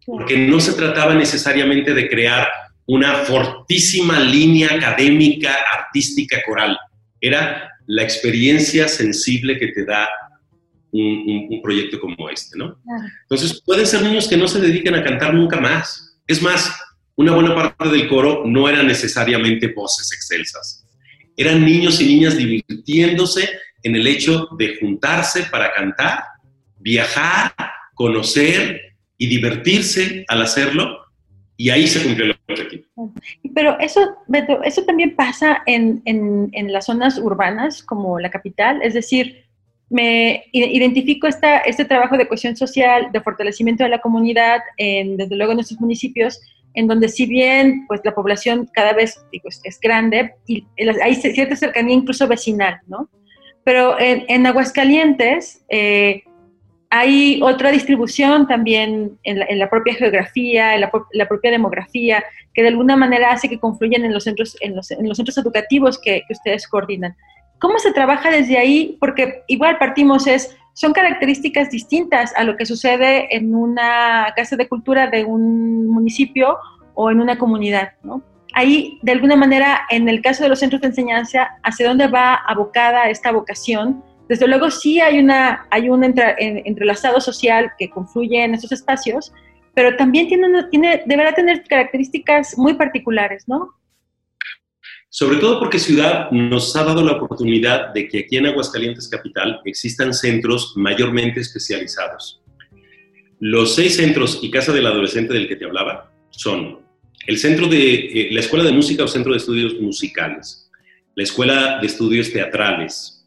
porque 0.07 0.37
no 0.37 0.61
se 0.61 0.75
trataba 0.75 1.15
necesariamente 1.15 1.95
de 1.95 2.09
crear 2.09 2.47
una 2.87 3.15
fortísima 3.25 4.21
línea 4.21 4.75
académica, 4.75 5.57
artística, 5.73 6.43
coral. 6.45 6.77
Era 7.21 7.71
la 7.87 8.03
experiencia 8.03 8.89
sensible 8.89 9.59
que 9.59 9.69
te 9.69 9.85
da 9.85 10.09
un, 10.93 11.61
proyecto 11.63 11.99
como 11.99 12.29
este, 12.29 12.59
¿no? 12.59 12.79
Entonces, 13.23 13.63
pueden 13.65 13.87
ser 13.87 14.03
niños 14.03 14.29
que 14.29 14.37
no 14.37 14.47
se 14.47 14.61
dediquen 14.61 14.95
a 14.95 15.03
cantar 15.03 15.35
nunca 15.35 15.59
más. 15.61 16.19
Es 16.27 16.43
más, 16.43 16.71
una 17.17 17.33
buena 17.33 17.55
parte 17.55 17.89
del 17.89 18.07
coro 18.07 18.43
no 18.45 18.69
eran 18.69 18.87
necesariamente 18.87 19.69
voces 19.69 20.13
excelsas. 20.13 20.85
Eran 21.37 21.65
niños 21.65 22.01
y 22.01 22.07
niñas 22.07 22.37
divirtiéndose 22.37 23.49
en 23.85 23.95
el 23.95 24.07
hecho 24.07 24.49
de 24.59 24.77
juntarse 24.81 25.45
para 25.45 25.73
cantar, 25.73 26.25
viajar, 26.81 27.53
conocer 27.95 28.81
y 29.17 29.29
divertirse 29.29 30.25
al 30.27 30.43
hacerlo, 30.43 31.05
y 31.57 31.71
ahí 31.71 31.87
se 31.87 32.03
cumplió 32.03 32.27
el 32.27 32.37
objetivo. 32.49 33.15
Pero 33.55 33.79
eso, 33.79 34.01
Beto, 34.27 34.61
eso 34.65 34.83
también 34.85 35.15
pasa 35.15 35.63
en, 35.67 36.03
en, 36.05 36.49
en 36.53 36.73
las 36.73 36.87
zonas 36.87 37.19
urbanas 37.19 37.83
como 37.85 38.19
la 38.19 38.31
capital, 38.31 38.83
es 38.83 38.95
decir, 38.95 39.45
me 39.91 40.47
identifico 40.53 41.29
esta, 41.29 41.59
este 41.59 41.85
trabajo 41.85 42.17
de 42.17 42.27
cohesión 42.27 42.57
social, 42.57 43.11
de 43.13 43.21
fortalecimiento 43.21 43.85
de 43.85 43.91
la 43.91 44.01
comunidad, 44.01 44.61
en, 44.77 45.17
desde 45.17 45.37
luego 45.37 45.53
en 45.53 45.59
nuestros 45.59 45.81
municipios, 45.81 46.41
en 46.75 46.89
donde 46.89 47.09
si 47.09 47.27
bien 47.27 47.85
pues 47.87 48.01
la 48.03 48.15
población 48.15 48.69
cada 48.73 48.93
vez 48.93 49.25
es, 49.63 49.81
grande 49.81 50.35
y 50.49 50.67
hay 51.01 51.15
cierta 51.15 51.55
cercanía 51.55 51.95
incluso 51.95 52.27
vecinal, 52.27 52.81
¿no? 52.89 53.09
Pero 53.65 53.99
en, 53.99 54.47
Aguascalientes 54.47 55.65
eh, 55.69 56.23
hay 56.91 57.41
otra 57.43 57.71
distribución 57.71 58.47
también 58.47 59.19
en 59.25 59.59
la, 59.59 59.71
propia 59.71 59.95
geografía, 59.95 60.75
en 60.75 60.83
la, 60.83 61.29
propia 61.29 61.51
demografía, 61.51 62.23
que 62.53 62.63
de 62.63 62.69
alguna 62.69 62.97
manera 62.97 63.33
hace 63.33 63.49
que 63.49 63.59
confluyan 63.59 64.05
en 64.05 64.13
los 64.13 64.25
centros, 64.25 64.57
en 64.61 64.77
los, 64.77 64.89
centros 64.89 65.39
educativos 65.39 65.99
que, 65.99 66.23
que 66.27 66.33
ustedes 66.35 66.69
coordinan. 66.69 67.17
¿Cómo 67.59 67.79
se 67.79 67.93
trabaja 67.93 68.31
desde 68.31 68.59
ahí? 68.59 68.99
Porque 69.01 69.43
igual 69.49 69.79
partimos 69.79 70.27
es, 70.27 70.57
son 70.75 70.93
características 70.93 71.71
distintas 71.71 72.35
a 72.37 72.45
lo 72.45 72.57
que 72.57 72.67
sucede 72.67 73.35
en 73.35 73.55
una 73.55 74.33
casa 74.37 74.57
de 74.57 74.69
cultura 74.69 75.07
de 75.07 75.25
un 75.25 75.87
municipio 75.87 76.59
o 76.95 77.11
en 77.11 77.21
una 77.21 77.39
comunidad, 77.39 77.93
¿no? 78.03 78.23
Ahí, 78.55 78.99
de 79.03 79.13
alguna 79.13 79.37
manera, 79.37 79.83
en 79.91 80.09
el 80.09 80.23
caso 80.23 80.45
de 80.45 80.49
los 80.49 80.61
centros 80.61 80.81
de 80.81 80.89
enseñanza, 80.89 81.59
¿hacia 81.63 81.89
dónde 81.89 82.07
va 82.07 82.35
abocada 82.35 83.11
esta 83.11 83.33
vocación? 83.33 84.03
Desde 84.29 84.47
luego 84.47 84.71
sí 84.71 85.01
hay, 85.01 85.19
una, 85.19 85.67
hay 85.71 85.89
un 85.89 86.05
entrelazado 86.05 87.21
social 87.21 87.73
que 87.79 87.91
confluye 87.91 88.43
en 88.45 88.55
esos 88.55 88.71
espacios, 88.71 89.33
pero 89.75 89.97
también 89.97 90.29
tiene, 90.29 90.65
tiene, 90.71 91.03
deberá 91.05 91.35
tener 91.35 91.65
características 91.65 92.57
muy 92.57 92.75
particulares, 92.75 93.45
¿no? 93.49 93.75
Sobre 95.11 95.39
todo 95.39 95.59
porque 95.59 95.79
Ciudad 95.79 96.31
nos 96.31 96.75
ha 96.77 96.85
dado 96.85 97.05
la 97.05 97.13
oportunidad 97.13 97.93
de 97.93 98.09
que 98.09 98.21
aquí 98.21 98.37
en 98.37 98.47
Aguascalientes 98.47 99.09
Capital 99.09 99.61
existan 99.65 100.15
centros 100.15 100.75
mayormente 100.77 101.41
especializados. 101.41 102.41
Los 103.41 103.75
seis 103.75 103.97
centros 103.97 104.39
y 104.43 104.51
Casa 104.51 104.73
del 104.73 104.87
Adolescente 104.87 105.35
del 105.35 105.49
que 105.49 105.57
te 105.57 105.65
hablaba 105.65 106.13
son 106.31 106.84
el 107.27 107.39
centro 107.39 107.67
de 107.67 107.95
eh, 107.95 108.29
la 108.33 108.41
Escuela 108.41 108.65
de 108.65 108.73
Música 108.73 109.05
o 109.05 109.09
Centro 109.09 109.33
de 109.33 109.39
Estudios 109.39 109.81
Musicales, 109.81 110.71
la 111.15 111.23
Escuela 111.23 111.79
de 111.81 111.87
Estudios 111.87 112.33
Teatrales, 112.33 113.27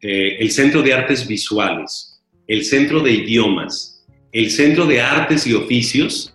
eh, 0.00 0.36
el 0.38 0.50
Centro 0.50 0.82
de 0.82 0.92
Artes 0.92 1.26
Visuales, 1.26 2.20
el 2.46 2.64
Centro 2.64 3.00
de 3.00 3.12
Idiomas, 3.12 4.06
el 4.32 4.50
Centro 4.50 4.86
de 4.86 5.00
Artes 5.00 5.46
y 5.46 5.54
Oficios, 5.54 6.34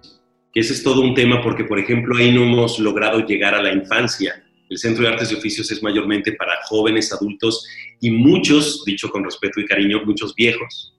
que 0.53 0.59
ese 0.59 0.73
es 0.73 0.83
todo 0.83 1.01
un 1.01 1.15
tema 1.15 1.41
porque, 1.41 1.63
por 1.63 1.79
ejemplo, 1.79 2.17
ahí 2.17 2.31
no 2.31 2.43
hemos 2.43 2.79
logrado 2.79 3.25
llegar 3.25 3.55
a 3.55 3.63
la 3.63 3.73
infancia 3.73 4.43
el 4.73 4.79
Centro 4.79 5.03
de 5.03 5.09
Artes 5.09 5.31
y 5.31 5.35
Oficios 5.35 5.71
es 5.71 5.83
mayormente 5.83 6.33
para 6.33 6.53
jóvenes, 6.65 7.13
adultos 7.13 7.65
y 8.01 8.09
muchos, 8.11 8.83
dicho 8.85 9.09
con 9.09 9.23
respeto 9.23 9.59
y 9.59 9.65
cariño, 9.65 10.01
muchos 10.03 10.33
viejos. 10.33 10.95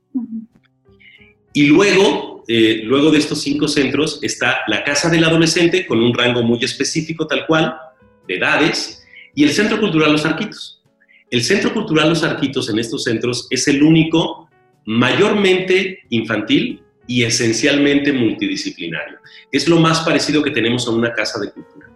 Y 1.57 1.67
luego, 1.67 2.45
eh, 2.49 2.83
luego 2.85 3.13
de 3.13 3.19
estos 3.19 3.41
cinco 3.41 3.69
centros 3.69 4.19
está 4.23 4.59
la 4.67 4.83
Casa 4.83 5.09
del 5.09 5.23
Adolescente 5.23 5.87
con 5.87 6.03
un 6.03 6.13
rango 6.13 6.43
muy 6.43 6.63
específico 6.65 7.29
tal 7.29 7.47
cual, 7.47 7.77
de 8.27 8.37
edades, 8.37 9.07
y 9.37 9.45
el 9.45 9.51
Centro 9.51 9.79
Cultural 9.79 10.11
Los 10.11 10.27
Arquitos. 10.27 10.83
El 11.31 11.45
Centro 11.45 11.73
Cultural 11.73 12.09
Los 12.09 12.25
Arquitos 12.25 12.69
en 12.69 12.81
estos 12.81 13.05
centros 13.05 13.47
es 13.51 13.69
el 13.69 13.85
único 13.85 14.51
mayormente 14.85 16.01
infantil 16.11 16.83
y 17.07 17.23
esencialmente 17.23 18.13
multidisciplinario. 18.13 19.19
Es 19.53 19.69
lo 19.69 19.79
más 19.79 20.01
parecido 20.01 20.43
que 20.43 20.51
tenemos 20.51 20.89
a 20.89 20.91
una 20.91 21.13
casa 21.13 21.39
de 21.39 21.53
cultura 21.53 21.89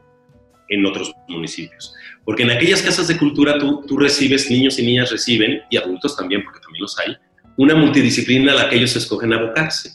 en 0.68 0.87
otros 0.87 1.12
municipios. 1.27 1.94
Porque 2.25 2.44
en 2.44 2.53
aquellas 2.53 2.83
casas 2.83 3.09
de 3.09 3.16
cultura 3.16 3.59
tú, 3.59 3.83
tú 3.88 3.97
recibes, 3.97 4.51
niños 4.51 4.79
y 4.79 4.87
niñas 4.87 5.11
reciben, 5.11 5.62
y 5.68 5.79
adultos 5.79 6.16
también, 6.16 6.44
porque 6.44 6.61
también 6.61 6.83
los 6.83 6.97
hay, 7.01 7.16
una 7.59 7.75
multidisciplina 7.75 8.53
a 8.53 8.55
la 8.55 8.71
que 8.71 8.77
ellos 8.77 8.97
escogen 8.97 9.33
abocarse. 9.33 9.90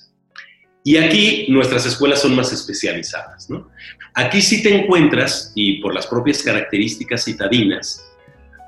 Y 0.84 0.98
aquí 0.98 1.46
nuestras 1.48 1.86
escuelas 1.86 2.22
son 2.22 2.36
más 2.36 2.52
especializadas. 2.52 3.50
¿no? 3.50 3.70
Aquí 4.14 4.42
sí 4.42 4.62
te 4.62 4.78
encuentras, 4.78 5.54
y 5.56 5.82
por 5.82 5.96
las 5.96 6.06
propias 6.06 6.44
características 6.44 7.24
citadinas, 7.24 8.06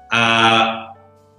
a 0.09 0.93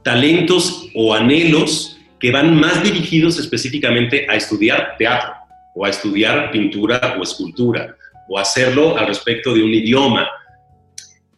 talentos 0.05 0.90
o 0.95 1.14
anhelos 1.14 1.99
que 2.21 2.31
van 2.31 2.55
más 2.55 2.83
dirigidos 2.85 3.38
específicamente 3.38 4.27
a 4.29 4.37
estudiar 4.37 4.95
teatro, 4.99 5.33
o 5.75 5.87
a 5.87 5.90
estudiar 5.90 6.51
pintura 6.51 7.16
o 7.19 7.23
escultura, 7.23 7.97
o 8.29 8.38
hacerlo 8.38 8.99
al 8.99 9.07
respecto 9.07 9.55
de 9.55 9.62
un 9.62 9.73
idioma, 9.73 10.29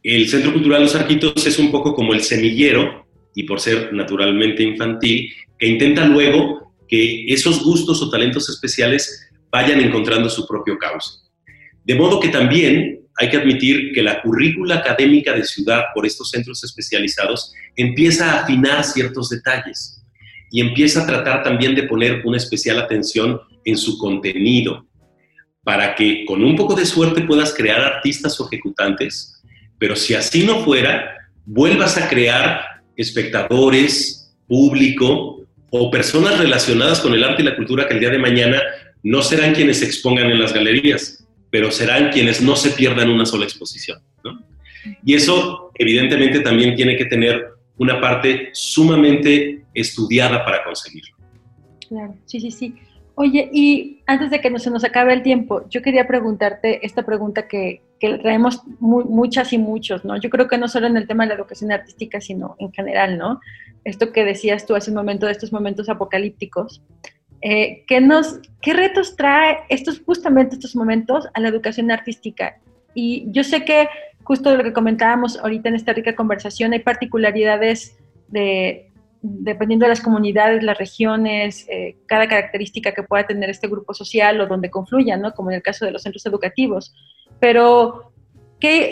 el 0.03 0.29
Centro 0.29 0.53
Cultural 0.53 0.83
Los 0.83 0.95
Arquitos 0.95 1.47
es 1.47 1.59
un 1.59 1.71
poco 1.71 1.95
como 1.95 2.13
el 2.13 2.23
semillero, 2.23 3.07
y 3.35 3.45
por 3.45 3.61
ser 3.61 3.93
naturalmente 3.93 4.65
infantil, 4.65 5.33
que 5.59 5.67
intenta 5.67 6.07
luego 6.07 6.75
que 6.89 7.27
esos 7.33 7.63
gustos 7.63 8.01
o 8.03 8.11
talentos 8.11 8.49
especiales 8.49 9.29
vayan 9.51 9.81
encontrando 9.81 10.29
su 10.29 10.47
propio 10.47 10.79
cauce. 10.79 11.21
De 11.85 11.95
modo 11.95 12.21
que 12.21 12.29
también 12.29 13.01
hay 13.17 13.31
que 13.31 13.37
admitir 13.37 13.93
que 13.93 14.03
la 14.03 14.23
currícula 14.23 14.77
académica 14.77 15.33
de 15.33 15.45
ciudad 15.45 15.85
por 15.95 16.07
estos 16.07 16.31
centros 16.31 16.63
especializados 16.63 17.53
empieza 17.77 18.33
a 18.33 18.43
afinar 18.43 18.85
ciertos 18.85 19.29
detalles 19.29 20.03
y 20.51 20.61
empieza 20.61 21.03
a 21.03 21.07
tratar 21.07 21.43
también 21.43 21.75
de 21.75 21.83
poner 21.83 22.23
una 22.25 22.37
especial 22.37 22.79
atención 22.79 23.41
en 23.65 23.77
su 23.77 23.99
contenido, 23.99 24.87
para 25.63 25.95
que 25.95 26.25
con 26.25 26.43
un 26.43 26.57
poco 26.57 26.75
de 26.75 26.87
suerte 26.87 27.23
puedas 27.23 27.53
crear 27.53 27.81
artistas 27.81 28.41
o 28.41 28.47
ejecutantes 28.47 29.39
pero 29.79 29.95
si 29.97 30.15
así 30.15 30.45
no 30.45 30.65
fuera, 30.65 31.17
vuelvas 31.47 31.97
a 31.97 32.09
crear 32.09 32.61
espectadores, 32.97 34.37
público 34.47 35.38
o 35.71 35.91
personas 35.91 36.39
relacionadas 36.39 37.01
con 37.01 37.15
el 37.15 37.25
arte 37.25 37.43
y 37.43 37.45
la 37.45 37.57
cultura 37.57 37.87
que 37.87 37.95
el 37.95 38.01
día 38.01 38.11
de 38.11 38.19
mañana 38.19 38.61
no 39.03 39.23
serán 39.23 39.55
quienes 39.55 39.79
se 39.79 39.87
expongan 39.87 40.31
en 40.31 40.41
las 40.41 40.53
galerías, 40.53 41.27
pero 41.51 41.71
serán 41.71 42.11
quienes 42.11 42.41
no 42.41 42.57
se 42.57 42.71
pierdan 42.71 43.11
una 43.11 43.27
sola 43.27 43.45
exposición. 43.45 44.01
Y 45.05 45.15
eso 45.15 45.71
evidentemente 45.75 46.41
también 46.41 46.75
tiene 46.75 46.97
que 46.97 47.05
tener 47.05 47.47
una 47.77 48.01
parte 48.01 48.51
sumamente 48.53 49.65
estudiada 49.75 50.45
para 50.45 50.65
conseguirlo. 50.65 51.17
Claro, 51.89 52.15
sí, 52.27 52.41
sí, 52.41 52.51
sí. 52.51 52.75
Oye, 53.21 53.51
y 53.53 54.01
antes 54.07 54.31
de 54.31 54.41
que 54.41 54.49
no 54.49 54.61
se 54.61 54.71
nos 54.71 54.85
acabe 54.85 55.13
el 55.13 55.25
tiempo, 55.25 55.69
yo 55.69 55.83
quería 55.83 56.07
preguntarte 56.07 56.87
esta 56.87 57.05
pregunta 57.05 57.49
que, 57.49 57.83
que 57.99 58.17
traemos 58.19 58.63
muchas 58.79 59.53
y 59.53 59.59
muchos, 59.59 60.05
¿no? 60.05 60.17
Yo 60.21 60.31
creo 60.31 60.47
que 60.47 60.57
no 60.57 60.69
solo 60.69 60.87
en 60.87 60.97
el 60.97 61.09
tema 61.09 61.25
de 61.25 61.31
la 61.31 61.35
educación 61.35 61.73
artística, 61.73 62.21
sino 62.21 62.55
en 62.61 62.73
general, 62.73 63.19
¿no? 63.19 63.41
Esto 63.83 64.13
que 64.13 64.25
decías 64.25 64.67
tú 64.67 64.77
hace 64.77 64.93
un 64.93 64.99
momento 64.99 65.27
de 65.27 65.33
estos 65.33 65.53
momentos 65.53 65.89
apocalípticos. 65.89 66.81
Eh, 67.41 67.83
¿qué, 67.89 68.01
nos, 68.01 68.39
¿Qué 68.61 68.73
retos 68.73 69.17
trae 69.17 69.65
estos, 69.69 70.01
justamente 70.01 70.55
estos 70.55 70.77
momentos 70.77 71.27
a 71.35 71.41
la 71.41 71.49
educación 71.49 71.91
artística? 71.91 72.61
Y 72.95 73.25
yo 73.33 73.43
sé 73.43 73.65
que 73.65 73.89
justo 74.23 74.53
de 74.53 74.59
lo 74.59 74.63
que 74.63 74.73
comentábamos 74.73 75.39
ahorita 75.39 75.71
en 75.71 75.75
esta 75.75 75.93
rica 75.93 76.15
conversación, 76.15 76.73
hay 76.73 76.79
particularidades 76.79 77.99
de, 78.29 78.88
dependiendo 79.23 79.85
de 79.85 79.91
las 79.91 80.01
comunidades, 80.01 80.63
las 80.63 80.79
regiones, 80.79 81.67
eh, 81.69 81.97
cada 82.07 82.29
característica 82.29 82.93
que 82.93 83.03
pueda 83.03 83.27
tener 83.27 83.51
este 83.51 83.69
grupo 83.69 83.95
social 83.95 84.41
o 84.41 84.47
donde 84.47 84.71
confluyan, 84.71 85.21
¿no? 85.21 85.33
como 85.33 85.51
en 85.51 85.57
el 85.57 85.63
caso 85.63 85.85
de 85.85 85.91
los 85.91 86.03
centros 86.03 86.25
educativos. 86.27 86.95
Pero, 87.41 88.13
¿qué, 88.61 88.91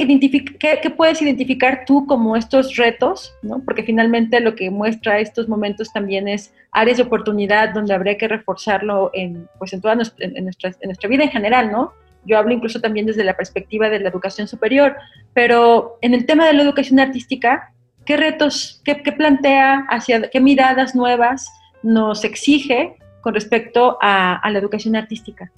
qué, 0.59 0.91
puedes 0.91 1.23
identificar 1.23 1.85
tú 1.87 2.07
como 2.07 2.37
estos 2.37 2.77
retos? 2.77 3.35
¿no? 3.43 3.61
Porque 3.65 3.83
finalmente 3.83 4.41
lo 4.41 4.55
que 4.55 4.71
muestra 4.71 5.21
estos 5.21 5.49
momentos 5.49 5.93
también 5.93 6.29
es 6.29 6.53
áreas 6.73 6.97
de 6.97 7.05
oportunidad 7.05 7.73
donde 7.73 7.95
habría 7.95 8.19
que 8.19 8.29
reforzarlo 8.29 9.11
en, 9.15 9.49
pues 9.59 9.73
en, 9.73 9.81
toda 9.81 9.95
nuestra, 9.95 10.27
en 10.27 10.45
nuestra 10.45 11.09
vida 11.09 11.25
en 11.25 11.31
general, 11.31 11.71
¿no? 11.71 11.93
Yo 12.27 12.37
hablo 12.37 12.53
incluso 12.53 12.81
también 12.81 13.07
desde 13.07 13.23
la 13.23 13.37
perspectiva 13.37 13.89
de 13.89 14.01
la 14.01 14.09
educación 14.09 14.49
superior, 14.49 14.97
pero 15.33 15.97
en 16.03 16.13
el 16.13 16.27
tema 16.27 16.47
de 16.47 16.55
la 16.55 16.63
educación 16.65 16.99
artística, 16.99 17.73
¿Qué 18.07 18.17
retos, 18.17 18.81
qué, 18.85 18.95
plantea, 18.95 19.85
hacia 19.91 20.31
qué 20.31 20.41
miradas 20.41 20.95
nuevas 20.95 21.51
nos 21.83 22.25
exige 22.25 22.95
con 23.21 23.35
respecto 23.35 23.99
a, 24.01 24.41
la 24.49 24.59
educación 24.59 24.97
artística? 24.97 25.51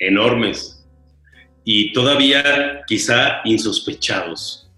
enormes 0.00 0.82
y 1.62 1.92
todavía 1.92 2.82
quizá 2.86 3.42
insospechados. 3.44 4.70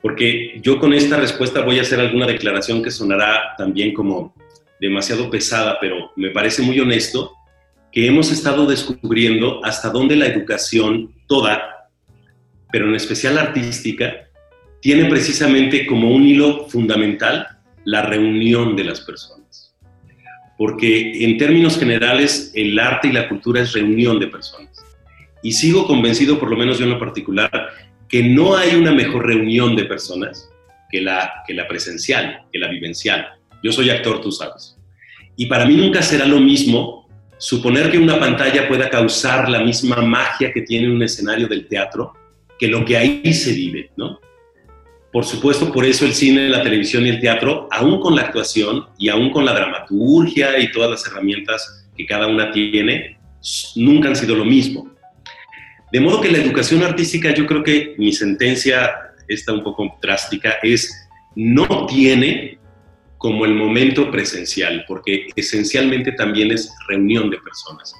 Porque 0.00 0.60
yo 0.62 0.78
con 0.78 0.94
esta 0.94 1.16
respuesta 1.16 1.62
voy 1.62 1.78
a 1.78 1.82
hacer 1.82 2.00
alguna 2.00 2.26
declaración 2.26 2.82
que 2.82 2.90
sonará 2.90 3.54
también 3.58 3.92
como 3.92 4.34
demasiado 4.80 5.28
pesada, 5.28 5.78
pero 5.80 6.12
me 6.16 6.30
parece 6.30 6.62
muy 6.62 6.78
honesto 6.80 7.34
que 7.92 8.06
hemos 8.06 8.30
estado 8.30 8.66
descubriendo 8.66 9.60
hasta 9.64 9.90
dónde 9.90 10.16
la 10.16 10.26
educación 10.26 11.12
toda, 11.26 11.90
pero 12.70 12.88
en 12.88 12.94
especial 12.94 13.36
artística, 13.36 14.29
tiene 14.80 15.06
precisamente 15.06 15.86
como 15.86 16.10
un 16.10 16.26
hilo 16.26 16.68
fundamental 16.68 17.46
la 17.84 18.02
reunión 18.02 18.76
de 18.76 18.84
las 18.84 19.00
personas. 19.00 19.74
Porque 20.56 21.24
en 21.24 21.38
términos 21.38 21.78
generales 21.78 22.52
el 22.54 22.78
arte 22.78 23.08
y 23.08 23.12
la 23.12 23.28
cultura 23.28 23.62
es 23.62 23.72
reunión 23.72 24.18
de 24.18 24.26
personas. 24.26 24.76
Y 25.42 25.52
sigo 25.52 25.86
convencido, 25.86 26.38
por 26.38 26.50
lo 26.50 26.56
menos 26.56 26.78
yo 26.78 26.84
en 26.84 26.90
lo 26.90 26.98
particular, 26.98 27.50
que 28.08 28.22
no 28.22 28.56
hay 28.56 28.74
una 28.74 28.92
mejor 28.92 29.26
reunión 29.26 29.76
de 29.76 29.84
personas 29.84 30.50
que 30.90 31.00
la, 31.00 31.42
que 31.46 31.54
la 31.54 31.66
presencial, 31.66 32.42
que 32.52 32.58
la 32.58 32.68
vivencial. 32.68 33.26
Yo 33.62 33.72
soy 33.72 33.90
actor, 33.90 34.20
tú 34.20 34.32
sabes. 34.32 34.76
Y 35.36 35.46
para 35.46 35.64
mí 35.64 35.76
nunca 35.76 36.02
será 36.02 36.26
lo 36.26 36.40
mismo 36.40 37.08
suponer 37.38 37.90
que 37.90 37.98
una 37.98 38.18
pantalla 38.18 38.68
pueda 38.68 38.90
causar 38.90 39.48
la 39.48 39.60
misma 39.60 40.02
magia 40.02 40.52
que 40.52 40.60
tiene 40.62 40.90
un 40.90 41.02
escenario 41.02 41.48
del 41.48 41.66
teatro 41.66 42.12
que 42.58 42.68
lo 42.68 42.84
que 42.84 42.98
ahí 42.98 43.32
se 43.32 43.52
vive, 43.54 43.90
¿no? 43.96 44.20
Por 45.12 45.24
supuesto, 45.24 45.72
por 45.72 45.84
eso 45.84 46.04
el 46.04 46.14
cine, 46.14 46.48
la 46.48 46.62
televisión 46.62 47.04
y 47.04 47.08
el 47.08 47.20
teatro, 47.20 47.68
aún 47.72 48.00
con 48.00 48.14
la 48.14 48.22
actuación 48.22 48.86
y 48.96 49.08
aún 49.08 49.30
con 49.30 49.44
la 49.44 49.52
dramaturgia 49.52 50.58
y 50.60 50.70
todas 50.70 50.90
las 50.90 51.06
herramientas 51.06 51.88
que 51.96 52.06
cada 52.06 52.28
una 52.28 52.52
tiene, 52.52 53.18
nunca 53.74 54.08
han 54.08 54.16
sido 54.16 54.36
lo 54.36 54.44
mismo. 54.44 54.88
De 55.92 56.00
modo 56.00 56.20
que 56.20 56.30
la 56.30 56.38
educación 56.38 56.84
artística, 56.84 57.34
yo 57.34 57.46
creo 57.46 57.64
que 57.64 57.94
mi 57.98 58.12
sentencia, 58.12 58.92
está 59.26 59.52
un 59.52 59.64
poco 59.64 59.98
drástica, 60.00 60.54
es 60.62 61.08
no 61.34 61.86
tiene 61.86 62.58
como 63.18 63.44
el 63.44 63.54
momento 63.54 64.10
presencial, 64.10 64.84
porque 64.86 65.28
esencialmente 65.36 66.12
también 66.12 66.52
es 66.52 66.72
reunión 66.88 67.30
de 67.30 67.38
personas. 67.38 67.94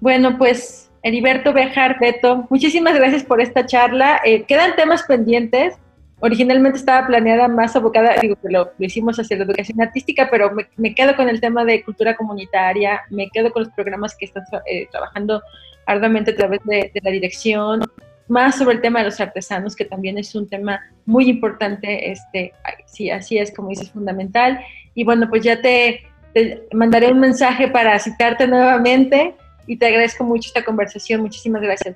Bueno, 0.00 0.36
pues 0.36 0.90
Heriberto 1.02 1.52
Bejar, 1.52 1.98
Beto, 2.00 2.46
muchísimas 2.50 2.94
gracias 2.94 3.24
por 3.24 3.40
esta 3.40 3.64
charla. 3.64 4.20
Eh, 4.24 4.44
quedan 4.46 4.76
temas 4.76 5.04
pendientes 5.04 5.74
originalmente 6.20 6.78
estaba 6.78 7.06
planeada 7.06 7.48
más 7.48 7.76
abocada, 7.76 8.16
digo 8.20 8.36
que 8.36 8.48
lo, 8.48 8.72
hicimos 8.78 9.18
hacia 9.18 9.36
la 9.36 9.44
educación 9.44 9.80
artística, 9.80 10.28
pero 10.30 10.52
me, 10.76 10.94
quedo 10.94 11.16
con 11.16 11.28
el 11.28 11.40
tema 11.40 11.64
de 11.64 11.82
cultura 11.84 12.16
comunitaria, 12.16 13.02
me 13.10 13.28
quedo 13.30 13.52
con 13.52 13.64
los 13.64 13.72
programas 13.72 14.16
que 14.16 14.24
están 14.24 14.42
eh, 14.66 14.88
trabajando 14.90 15.42
arduamente 15.86 16.32
a 16.32 16.36
través 16.36 16.60
de, 16.64 16.90
la 17.02 17.10
dirección, 17.10 17.82
más 18.26 18.58
sobre 18.58 18.76
el 18.76 18.82
tema 18.82 18.98
de 18.98 19.06
los 19.06 19.20
artesanos, 19.20 19.74
que 19.74 19.86
también 19.86 20.18
es 20.18 20.34
un 20.34 20.48
tema 20.48 20.80
muy 21.06 21.30
importante, 21.30 22.10
este, 22.10 22.52
sí, 22.84 23.10
así 23.10 23.38
es, 23.38 23.54
como 23.54 23.70
dices, 23.70 23.90
fundamental. 23.90 24.60
Y 24.94 25.04
bueno, 25.04 25.30
pues 25.30 25.42
ya 25.42 25.62
te, 25.62 26.02
te 26.34 26.66
mandaré 26.72 27.10
un 27.10 27.20
mensaje 27.20 27.68
para 27.68 27.98
citarte 27.98 28.46
nuevamente 28.46 29.34
y 29.66 29.76
te 29.76 29.86
agradezco 29.86 30.24
mucho 30.24 30.48
esta 30.48 30.64
conversación. 30.64 31.22
Muchísimas 31.22 31.62
gracias. 31.62 31.94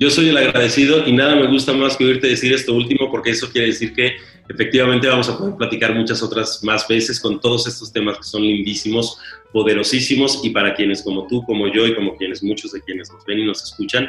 Yo 0.00 0.10
soy 0.10 0.28
el 0.30 0.36
agradecido 0.36 1.06
y 1.06 1.12
nada 1.12 1.36
me 1.36 1.46
gusta 1.46 1.72
más 1.72 1.96
que 1.96 2.04
oírte 2.04 2.26
decir 2.26 2.52
esto 2.52 2.74
último 2.74 3.10
porque 3.12 3.30
eso 3.30 3.48
quiere 3.50 3.68
decir 3.68 3.94
que 3.94 4.16
efectivamente 4.48 5.06
vamos 5.06 5.28
a 5.28 5.38
poder 5.38 5.54
platicar 5.54 5.94
muchas 5.94 6.20
otras 6.20 6.64
más 6.64 6.88
veces 6.88 7.20
con 7.20 7.40
todos 7.40 7.68
estos 7.68 7.92
temas 7.92 8.16
que 8.16 8.24
son 8.24 8.42
lindísimos, 8.42 9.18
poderosísimos 9.52 10.44
y 10.44 10.50
para 10.50 10.74
quienes 10.74 11.00
como 11.02 11.28
tú, 11.28 11.44
como 11.44 11.68
yo 11.72 11.86
y 11.86 11.94
como 11.94 12.16
quienes 12.16 12.42
muchos 12.42 12.72
de 12.72 12.82
quienes 12.82 13.12
nos 13.12 13.24
ven 13.24 13.38
y 13.38 13.46
nos 13.46 13.62
escuchan, 13.62 14.08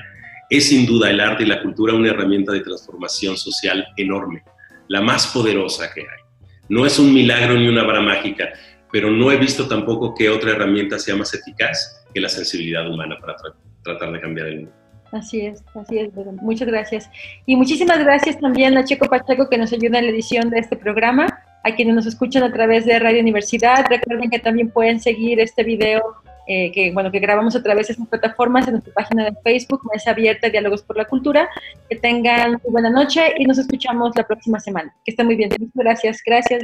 es 0.49 0.69
sin 0.69 0.87
duda 0.87 1.11
el 1.11 1.19
arte 1.19 1.43
y 1.43 1.47
la 1.47 1.61
cultura 1.61 1.93
una 1.93 2.09
herramienta 2.09 2.51
de 2.51 2.61
transformación 2.61 3.37
social 3.37 3.85
enorme, 3.95 4.43
la 4.87 5.01
más 5.01 5.27
poderosa 5.27 5.93
que 5.93 6.01
hay. 6.01 6.25
No 6.67 6.87
es 6.87 6.97
un 6.97 7.13
milagro 7.13 7.55
ni 7.55 7.67
una 7.67 7.83
vara 7.83 8.01
mágica, 8.01 8.53
pero 8.91 9.11
no 9.11 9.31
he 9.31 9.37
visto 9.37 9.67
tampoco 9.67 10.15
que 10.15 10.29
otra 10.29 10.51
herramienta 10.51 10.97
sea 10.97 11.15
más 11.15 11.31
eficaz 11.35 12.03
que 12.11 12.19
la 12.19 12.29
sensibilidad 12.29 12.89
humana 12.89 13.17
para 13.19 13.35
tratar 13.83 14.11
de 14.11 14.19
cambiar 14.19 14.47
el 14.47 14.55
mundo. 14.61 14.84
Así 15.15 15.45
es, 15.45 15.63
así 15.73 15.97
es, 15.97 16.09
muchas 16.41 16.67
gracias. 16.67 17.09
Y 17.45 17.55
muchísimas 17.55 17.99
gracias 17.99 18.37
también 18.37 18.77
a 18.77 18.83
Checo 18.83 19.07
Pacheco 19.07 19.47
que 19.49 19.57
nos 19.57 19.71
ayuda 19.71 19.99
en 19.99 20.07
la 20.07 20.11
edición 20.11 20.49
de 20.49 20.59
este 20.59 20.75
programa, 20.75 21.39
a 21.63 21.73
quienes 21.73 21.95
nos 21.95 22.05
escuchan 22.05 22.43
a 22.43 22.51
través 22.51 22.85
de 22.85 22.99
Radio 22.99 23.21
Universidad. 23.21 23.85
Recuerden 23.89 24.29
que 24.29 24.39
también 24.39 24.69
pueden 24.71 24.99
seguir 24.99 25.39
este 25.39 25.63
video 25.63 26.01
eh, 26.47 26.69
que, 26.73 26.91
bueno, 26.91 27.11
que 27.11 27.19
grabamos 27.19 27.55
a 27.55 27.63
través 27.63 27.87
de 27.87 27.93
estas 27.93 28.09
plataformas 28.09 28.67
en 28.67 28.73
nuestra 28.73 28.93
página 28.93 29.23
de 29.23 29.33
Facebook, 29.41 29.81
Mesa 29.91 30.11
Abierta, 30.11 30.49
Diálogos 30.49 30.83
por 30.83 30.97
la 30.97 31.05
Cultura. 31.05 31.49
Que 31.89 31.95
tengan 31.95 32.59
muy 32.61 32.71
buena 32.71 32.89
noche 32.89 33.33
y 33.37 33.45
nos 33.45 33.57
escuchamos 33.57 34.11
la 34.17 34.27
próxima 34.27 34.59
semana. 34.59 34.93
Que 35.05 35.11
estén 35.11 35.27
muy 35.27 35.37
bien. 35.37 35.49
Muchas 35.57 35.75
gracias. 35.75 36.21
Gracias. 36.25 36.63